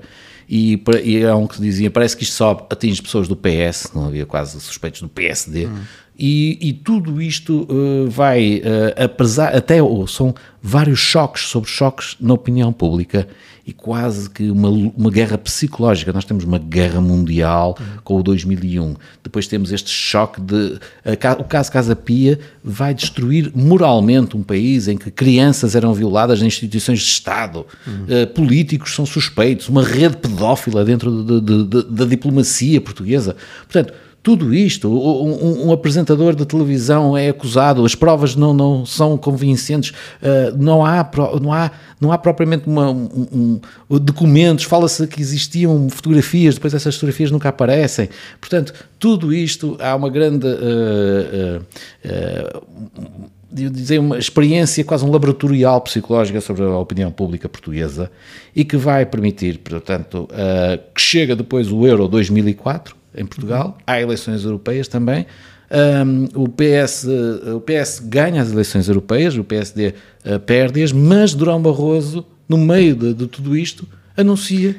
E, 0.49 0.81
e 1.03 1.17
é 1.17 1.33
um 1.33 1.47
que 1.47 1.59
dizia, 1.61 1.89
parece 1.89 2.17
que 2.17 2.23
isto 2.23 2.35
só 2.35 2.67
atinge 2.69 3.01
pessoas 3.01 3.27
do 3.27 3.35
PS, 3.35 3.91
não 3.93 4.07
havia 4.07 4.25
quase 4.25 4.59
suspeitos 4.59 5.01
do 5.01 5.09
PSD. 5.09 5.65
Uhum. 5.65 5.81
E, 6.25 6.57
e, 6.61 6.71
tudo 6.71 7.21
isto 7.21 7.67
uh, 7.69 8.09
vai, 8.09 8.59
uh, 8.59 9.03
apesar, 9.03 9.53
até 9.53 9.79
são 10.07 10.33
vários 10.61 10.97
choques 10.97 11.49
sobre 11.49 11.69
choques 11.69 12.15
na 12.17 12.33
opinião 12.33 12.71
pública 12.71 13.27
e 13.67 13.73
quase 13.73 14.29
que 14.29 14.49
uma, 14.49 14.69
uma 14.69 15.11
guerra 15.11 15.37
psicológica. 15.37 16.13
Nós 16.13 16.23
temos 16.23 16.45
uma 16.45 16.57
guerra 16.57 17.01
mundial 17.01 17.75
uhum. 17.77 17.85
com 18.05 18.15
o 18.21 18.23
2001. 18.23 18.95
Depois 19.21 19.47
temos 19.47 19.73
este 19.73 19.89
choque 19.89 20.39
de. 20.39 20.79
o 21.39 21.43
caso 21.43 21.69
Casa 21.69 21.93
Pia 21.93 22.39
vai 22.63 22.93
destruir 22.93 23.51
moralmente 23.53 24.37
um 24.37 24.43
país 24.43 24.87
em 24.87 24.95
que 24.95 25.11
crianças 25.11 25.75
eram 25.75 25.93
violadas 25.93 26.41
em 26.41 26.45
instituições 26.45 26.99
de 26.99 27.05
Estado, 27.05 27.65
uhum. 27.85 28.23
uh, 28.23 28.27
políticos 28.27 28.95
são 28.95 29.05
suspeitos, 29.05 29.67
uma 29.67 29.83
rede 29.83 30.15
pedófila 30.15 30.85
dentro 30.85 31.21
de, 31.21 31.41
de, 31.41 31.63
de, 31.65 31.83
da 31.83 32.05
diplomacia 32.05 32.79
portuguesa. 32.79 33.35
Portanto 33.69 33.93
tudo 34.23 34.55
isto, 34.55 34.87
um, 34.87 35.67
um, 35.67 35.71
apresentador 35.73 36.33
de 36.33 36.45
televisão 36.45 37.17
é 37.17 37.27
acusado, 37.27 37.83
as 37.83 37.93
provas 37.93 38.37
não, 38.37 38.53
não 38.53 38.85
são 38.85 39.17
convincentes, 39.17 39.89
uh, 40.21 40.57
não, 40.57 40.85
há, 40.85 41.05
não, 41.41 41.51
há, 41.51 41.69
não 41.99 42.09
há 42.09 42.17
propriamente 42.17 42.65
uma, 42.65 42.89
um, 42.89 43.59
um 43.89 43.99
documentos, 43.99 44.63
fala-se 44.63 45.05
que 45.07 45.19
existiam 45.19 45.89
fotografias, 45.89 46.55
depois 46.55 46.73
essas 46.73 46.95
fotografias 46.95 47.31
nunca 47.31 47.49
aparecem. 47.49 48.07
Portanto, 48.39 48.73
tudo 48.97 49.33
isto 49.33 49.75
há 49.81 49.93
uma 49.93 50.09
grande. 50.09 50.47
Uh, 50.47 51.61
uh, 52.05 53.29
dizer, 53.51 53.99
uma 53.99 54.17
experiência 54.17 54.83
quase 54.83 55.05
um 55.05 55.11
laboratorial 55.11 55.79
psicológica 55.81 56.41
sobre 56.41 56.63
a 56.63 56.77
opinião 56.77 57.11
pública 57.11 57.47
portuguesa 57.47 58.09
e 58.55 58.65
que 58.65 58.77
vai 58.77 59.05
permitir, 59.05 59.59
portanto, 59.59 60.27
que 60.91 60.99
chega 60.99 61.35
depois 61.35 61.71
o 61.71 61.85
Euro 61.85 62.07
2004, 62.07 63.02
em 63.15 63.25
Portugal, 63.25 63.77
há 63.85 64.01
eleições 64.01 64.43
europeias 64.43 64.87
também. 64.87 65.25
Um, 65.73 66.43
o, 66.43 66.47
PS, 66.47 67.07
o 67.55 67.59
PS 67.59 67.99
ganha 67.99 68.41
as 68.41 68.51
eleições 68.51 68.87
europeias, 68.87 69.35
o 69.35 69.43
PSD 69.43 69.87
uh, 69.87 69.93
ah, 70.35 70.39
perde-as, 70.39 70.91
mas 70.91 71.33
Durão 71.33 71.59
Barroso, 71.59 72.25
no 72.47 72.57
meio 72.57 72.95
de, 72.95 73.13
de, 73.13 73.27
tudo 73.27 73.57
isto, 73.57 73.87
anuncia. 74.15 74.75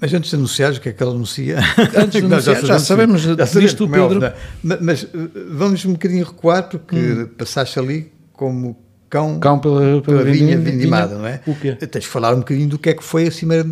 Mas 0.00 0.14
antes 0.14 0.30
de 0.30 0.36
anunciar, 0.36 0.72
o 0.72 0.80
que 0.80 0.88
é 0.88 0.92
que 0.92 1.02
ele 1.02 1.10
anuncia? 1.10 1.58
Antes 1.96 2.20
de 2.20 2.26
anunciar, 2.26 2.60
já, 2.60 2.66
já, 2.66 2.78
sabemos 2.78 3.22
já 3.22 3.34
disto, 3.34 3.84
é 3.84 3.88
Pedro. 3.88 4.24
É 4.24 4.34
mas, 4.62 4.80
mas, 4.80 5.08
vamos 5.50 5.84
um 5.84 5.92
bocadinho 5.92 6.24
recuar, 6.24 6.68
porque 6.68 6.96
hum. 6.96 7.28
passaste 7.36 7.76
ali 7.78 8.12
como 8.32 8.76
cão, 9.10 9.40
cão 9.40 9.58
pela, 9.58 9.80
pela, 9.80 10.02
pela 10.02 10.24
vinha 10.24 10.58
vindimada, 10.58 11.18
não 11.18 11.26
é? 11.26 11.40
O 11.44 11.56
quê? 11.56 11.72
Tens 11.74 12.02
de 12.02 12.08
falar 12.08 12.34
um 12.34 12.38
bocadinho 12.38 12.68
do 12.68 12.78
que 12.78 12.90
é 12.90 12.94
que 12.94 13.02
foi 13.02 13.26
a 13.26 13.30
Cimeira 13.32 13.68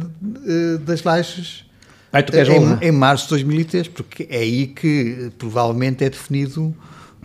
eh, 0.46 0.78
das 0.84 1.04
Lajes 1.04 1.69
Ai, 2.12 2.22
tu 2.22 2.32
queres 2.32 2.48
em, 2.48 2.88
em 2.88 2.92
março 2.92 3.24
de 3.24 3.30
2003, 3.30 3.88
porque 3.88 4.26
é 4.30 4.38
aí 4.38 4.66
que 4.66 5.30
provavelmente 5.38 6.04
é 6.04 6.10
definido 6.10 6.74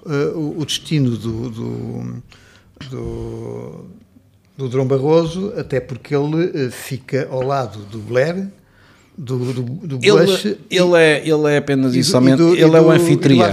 uh, 0.05 0.37
o, 0.37 0.61
o, 0.61 0.65
destino 0.65 1.11
do, 1.17 1.49
do, 1.49 2.23
do, 4.57 4.69
do 4.69 4.85
Barroso, 4.85 5.53
até 5.57 5.79
porque 5.79 6.15
ele 6.15 6.67
uh, 6.67 6.71
fica 6.71 7.27
ao 7.31 7.41
lado 7.41 7.79
do 7.85 7.97
Blair 7.97 8.47
do, 9.17 9.53
do, 9.53 9.63
do 9.63 9.97
Bush. 9.97 10.45
Ele, 10.45 10.57
ele, 10.69 10.97
é, 10.97 11.21
ele 11.27 11.53
é 11.53 11.57
apenas 11.57 11.95
isso 11.95 12.11
somente. 12.11 12.41
Ele 12.41 12.75
é 12.75 12.81
o 12.81 12.91
anfitrião. 12.91 13.47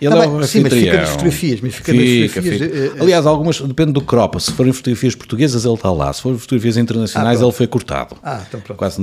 Ele 0.00 0.10
Também, 0.10 0.28
é 0.28 0.30
o 0.30 0.38
anfitrião. 0.38 0.46
Sim, 0.46 0.62
mas 0.62 0.72
fica 0.72 0.96
nas 0.96 1.08
fotografias. 1.08 1.60
Mas 1.60 1.74
fica, 1.74 1.92
fica, 1.92 2.04
nas 2.04 2.32
fotografias 2.32 2.72
fica. 2.72 2.96
Uh, 2.96 3.02
Aliás, 3.02 3.26
algumas, 3.26 3.60
depende 3.60 3.92
do 3.92 4.00
cropa. 4.00 4.38
Se 4.38 4.52
forem 4.52 4.72
fotografias 4.72 5.14
portuguesas, 5.14 5.64
ele 5.64 5.74
está 5.74 5.90
lá. 5.90 6.12
Se 6.12 6.22
forem 6.22 6.38
fotografias 6.38 6.76
internacionais, 6.76 7.40
ah, 7.40 7.44
ele 7.44 7.52
foi 7.52 7.66
cortado. 7.66 8.16
Ah, 8.22 8.42
então 8.48 8.60
pronto. 8.60 8.78
Quase 8.78 9.02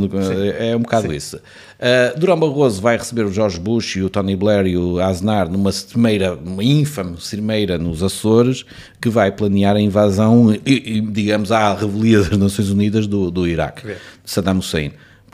é, 0.58 0.70
é 0.70 0.76
um 0.76 0.82
bocado 0.82 1.10
sim. 1.10 1.16
isso. 1.16 1.38
Uh, 1.38 2.20
Durão 2.20 2.40
Barroso 2.40 2.82
vai 2.82 2.98
receber 2.98 3.26
o 3.26 3.32
George 3.32 3.60
Bush 3.60 3.96
e 3.98 4.02
o 4.02 4.10
Tony 4.10 4.36
Blair 4.36 4.68
e 4.68 4.78
o 4.78 5.00
Aznar 5.00 5.50
numa 5.50 5.72
cimeira, 5.72 6.34
uma 6.34 6.64
ínfame 6.64 7.16
cimeira 7.20 7.78
nos 7.78 8.04
Açores, 8.04 8.66
que 9.02 9.10
vai 9.10 9.32
planear 9.32 9.76
a 9.76 9.82
invasão, 9.82 10.54
e, 10.66 10.98
e, 10.98 11.02
digamos, 11.02 11.52
à 11.52 11.74
revelia 11.74 12.20
das 12.20 12.38
Nações 12.38 12.70
Unidas 12.70 13.08
do, 13.08 13.32
do 13.32 13.48
Iraque, 13.48 13.88
de 13.88 13.96
Saddam 14.26 14.58
Hussein. 14.58 14.92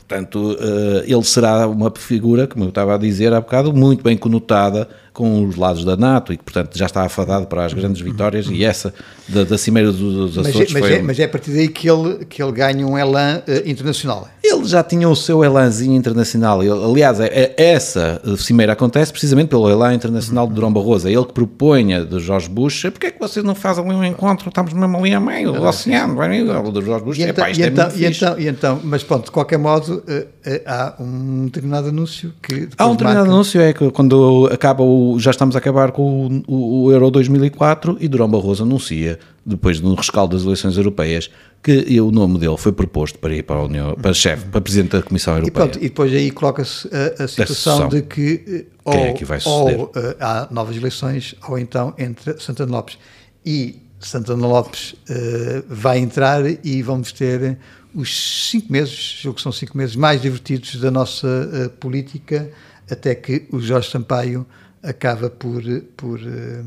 Portanto, 0.08 0.54
uh, 0.54 1.04
ele 1.04 1.24
será 1.24 1.68
uma 1.68 1.92
figura, 1.96 2.46
como 2.46 2.66
eu 2.66 2.70
estava 2.70 2.94
a 2.94 2.98
dizer 2.98 3.34
há 3.34 3.42
bocado, 3.42 3.74
muito 3.74 4.04
bem 4.04 4.16
conotada 4.16 4.88
com 5.16 5.48
os 5.48 5.56
lados 5.56 5.86
da 5.86 5.96
NATO 5.96 6.34
e 6.34 6.38
que, 6.38 6.44
portanto, 6.44 6.78
já 6.78 6.86
está 6.86 7.04
afadado 7.04 7.48
para 7.48 7.66
as 7.66 7.74
grandes 7.74 8.02
vitórias 8.02 8.48
e 8.48 8.66
essa 8.66 8.94
da, 9.28 9.46
da 9.46 9.58
Cimeira 9.58 9.92
dos 9.92 10.38
Açores 10.38 10.56
mas 10.56 10.70
é, 10.70 10.74
mas 10.74 10.88
foi... 10.88 10.94
É, 10.94 11.02
mas 11.02 11.20
é 11.20 11.24
a 11.24 11.30
partir 11.30 11.52
daí 11.52 11.68
que 11.70 11.90
ele, 11.90 12.26
que 12.26 12.44
ele 12.44 12.52
ganha 12.52 12.86
um 12.86 12.98
elan 12.98 13.42
uh, 13.48 13.70
internacional. 13.70 14.28
Ele 14.44 14.66
já 14.66 14.84
tinha 14.84 15.10
o 15.10 15.16
seu 15.16 15.44
elanzinho 15.44 15.96
internacional. 15.96 16.62
Ele, 16.62 16.72
aliás, 16.72 17.20
é, 17.20 17.28
é, 17.28 17.56
essa 17.58 18.22
Cimeira 18.38 18.74
acontece 18.74 19.12
precisamente 19.12 19.48
pelo 19.48 19.70
elan 19.70 19.94
internacional 19.94 20.48
de 20.48 20.54
Durão 20.54 20.72
Barroso. 20.72 21.08
É 21.08 21.14
ele 21.14 21.26
que 21.26 21.34
propunha 21.34 22.06
de 22.06 22.20
Jorge 22.20 22.50
Bush, 22.50 22.84
porque 22.92 23.08
é 23.08 23.12
que 23.12 23.20
vocês 23.20 23.44
não 23.44 23.56
fazem 23.56 23.86
um 23.86 24.04
encontro? 24.04 24.50
Estamos 24.50 24.74
mesmo 24.74 24.98
ali 24.98 25.14
a 25.14 25.20
meio 25.20 25.54
do 25.54 25.64
oceano, 25.64 26.20
o 26.20 26.72
de 26.72 26.86
Jorge 26.86 27.06
Bush. 27.06 27.18
E 27.18 27.24
então, 27.24 27.48
e, 27.48 27.64
então, 27.64 27.92
e, 27.96 28.06
então, 28.06 28.40
e 28.40 28.48
então, 28.48 28.80
mas 28.84 29.02
pronto, 29.02 29.26
de 29.26 29.32
qualquer 29.32 29.58
modo, 29.58 30.04
uh, 30.08 30.12
uh, 30.22 30.62
há 30.66 30.94
um 31.00 31.46
determinado 31.46 31.88
anúncio 31.88 32.34
que... 32.44 32.68
Há 32.78 32.86
um 32.86 32.92
determinado 32.92 33.26
marca... 33.26 33.34
anúncio, 33.34 33.62
é 33.62 33.74
que 33.74 33.90
quando 33.92 34.50
acaba 34.52 34.84
o, 34.84 35.05
já 35.20 35.32
estamos 35.32 35.56
a 35.56 35.60
acabar 35.60 35.92
com 35.92 36.42
o, 36.48 36.84
o, 36.86 36.92
Euro 36.92 37.12
2004 37.12 37.98
e 38.00 38.08
Durão 38.08 38.30
Barroso 38.30 38.64
anuncia 38.64 39.20
depois 39.46 39.80
no 39.80 39.94
rescaldo 39.94 40.36
das 40.36 40.46
eleições 40.46 40.78
europeias, 40.78 41.30
que 41.62 42.00
o 42.00 42.12
nome 42.12 42.40
dele 42.40 42.58
foi 42.58 42.72
proposto 42.72 43.20
para 43.20 43.34
ir 43.34 43.44
para 43.44 43.58
a 43.58 43.64
União, 43.64 43.96
para 43.96 44.14
chefe, 44.14 44.46
para 44.46 44.62
presidente 44.62 44.92
da 44.92 45.02
Comissão 45.02 45.36
Europeia. 45.36 45.66
E, 45.66 45.70
pronto, 45.70 45.78
e 45.78 45.90
depois 45.90 46.14
aí 46.14 46.32
coloca-se 46.32 46.90
a, 46.94 47.24
a 47.24 47.28
situação 47.28 47.90
de 47.90 48.02
que 48.02 48.68
ou, 48.84 48.94
é 48.94 49.14
que 49.14 49.26
ou 49.46 49.86
uh, 49.86 49.92
há 50.20 50.48
novas 50.52 50.76
eleições 50.78 51.36
ou 51.48 51.58
então 51.58 51.94
entre 51.98 52.40
Santana 52.40 52.72
Lopes. 52.72 52.98
E 53.46 53.82
Santana 54.00 54.46
Lopes 54.46 54.94
uh, 54.94 55.64
vai 55.68 56.00
entrar 56.00 56.44
e 56.64 56.82
vamos 56.82 57.12
ter 57.12 57.58
os 57.96 58.50
cinco 58.50 58.72
meses, 58.72 59.20
julgo 59.22 59.38
que 59.38 59.42
são 59.42 59.52
cinco 59.52 59.78
meses 59.78 59.96
mais 59.96 60.22
divertidos 60.22 60.76
da 60.76 60.92
nossa 60.92 61.28
uh, 61.28 61.70
política, 61.78 62.52
até 62.92 63.16
que 63.16 63.48
o 63.52 63.60
Jorge 63.60 63.90
Sampaio 63.90 64.46
acaba 64.86 65.30
por, 65.30 65.62
por 65.98 66.20
uh, 66.20 66.66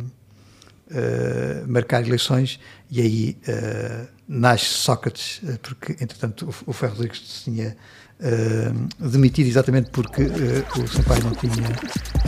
marcar 1.67 2.07
eleições 2.07 2.61
e 2.91 3.01
aí 3.01 3.39
uh, 3.49 4.09
nasce 4.27 4.67
Sócrates, 4.67 5.41
uh, 5.43 5.59
porque 5.61 5.93
entretanto 5.93 6.47
o, 6.47 6.71
o 6.71 6.73
Ferro 6.73 6.95
Rodrigues 6.95 7.43
tinha 7.45 7.77
demitido 8.99 9.47
exatamente 9.47 9.91
porque 9.91 10.23
o 10.23 10.89
Sampaio 10.89 11.23
não 11.23 11.31
tinha 11.31 11.69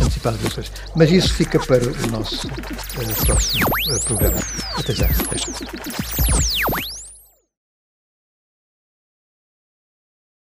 antecipado 0.01 0.37
as 0.37 0.43
eleições. 0.43 0.73
Mas 0.95 1.11
isso 1.11 1.35
fica 1.35 1.59
para 1.59 1.83
o 1.83 2.07
nosso 2.13 2.49
próximo 3.27 3.67
programa. 4.05 4.39
Até 4.79 4.95
já. 4.95 5.07
Até 5.07 5.37
já. 5.37 6.90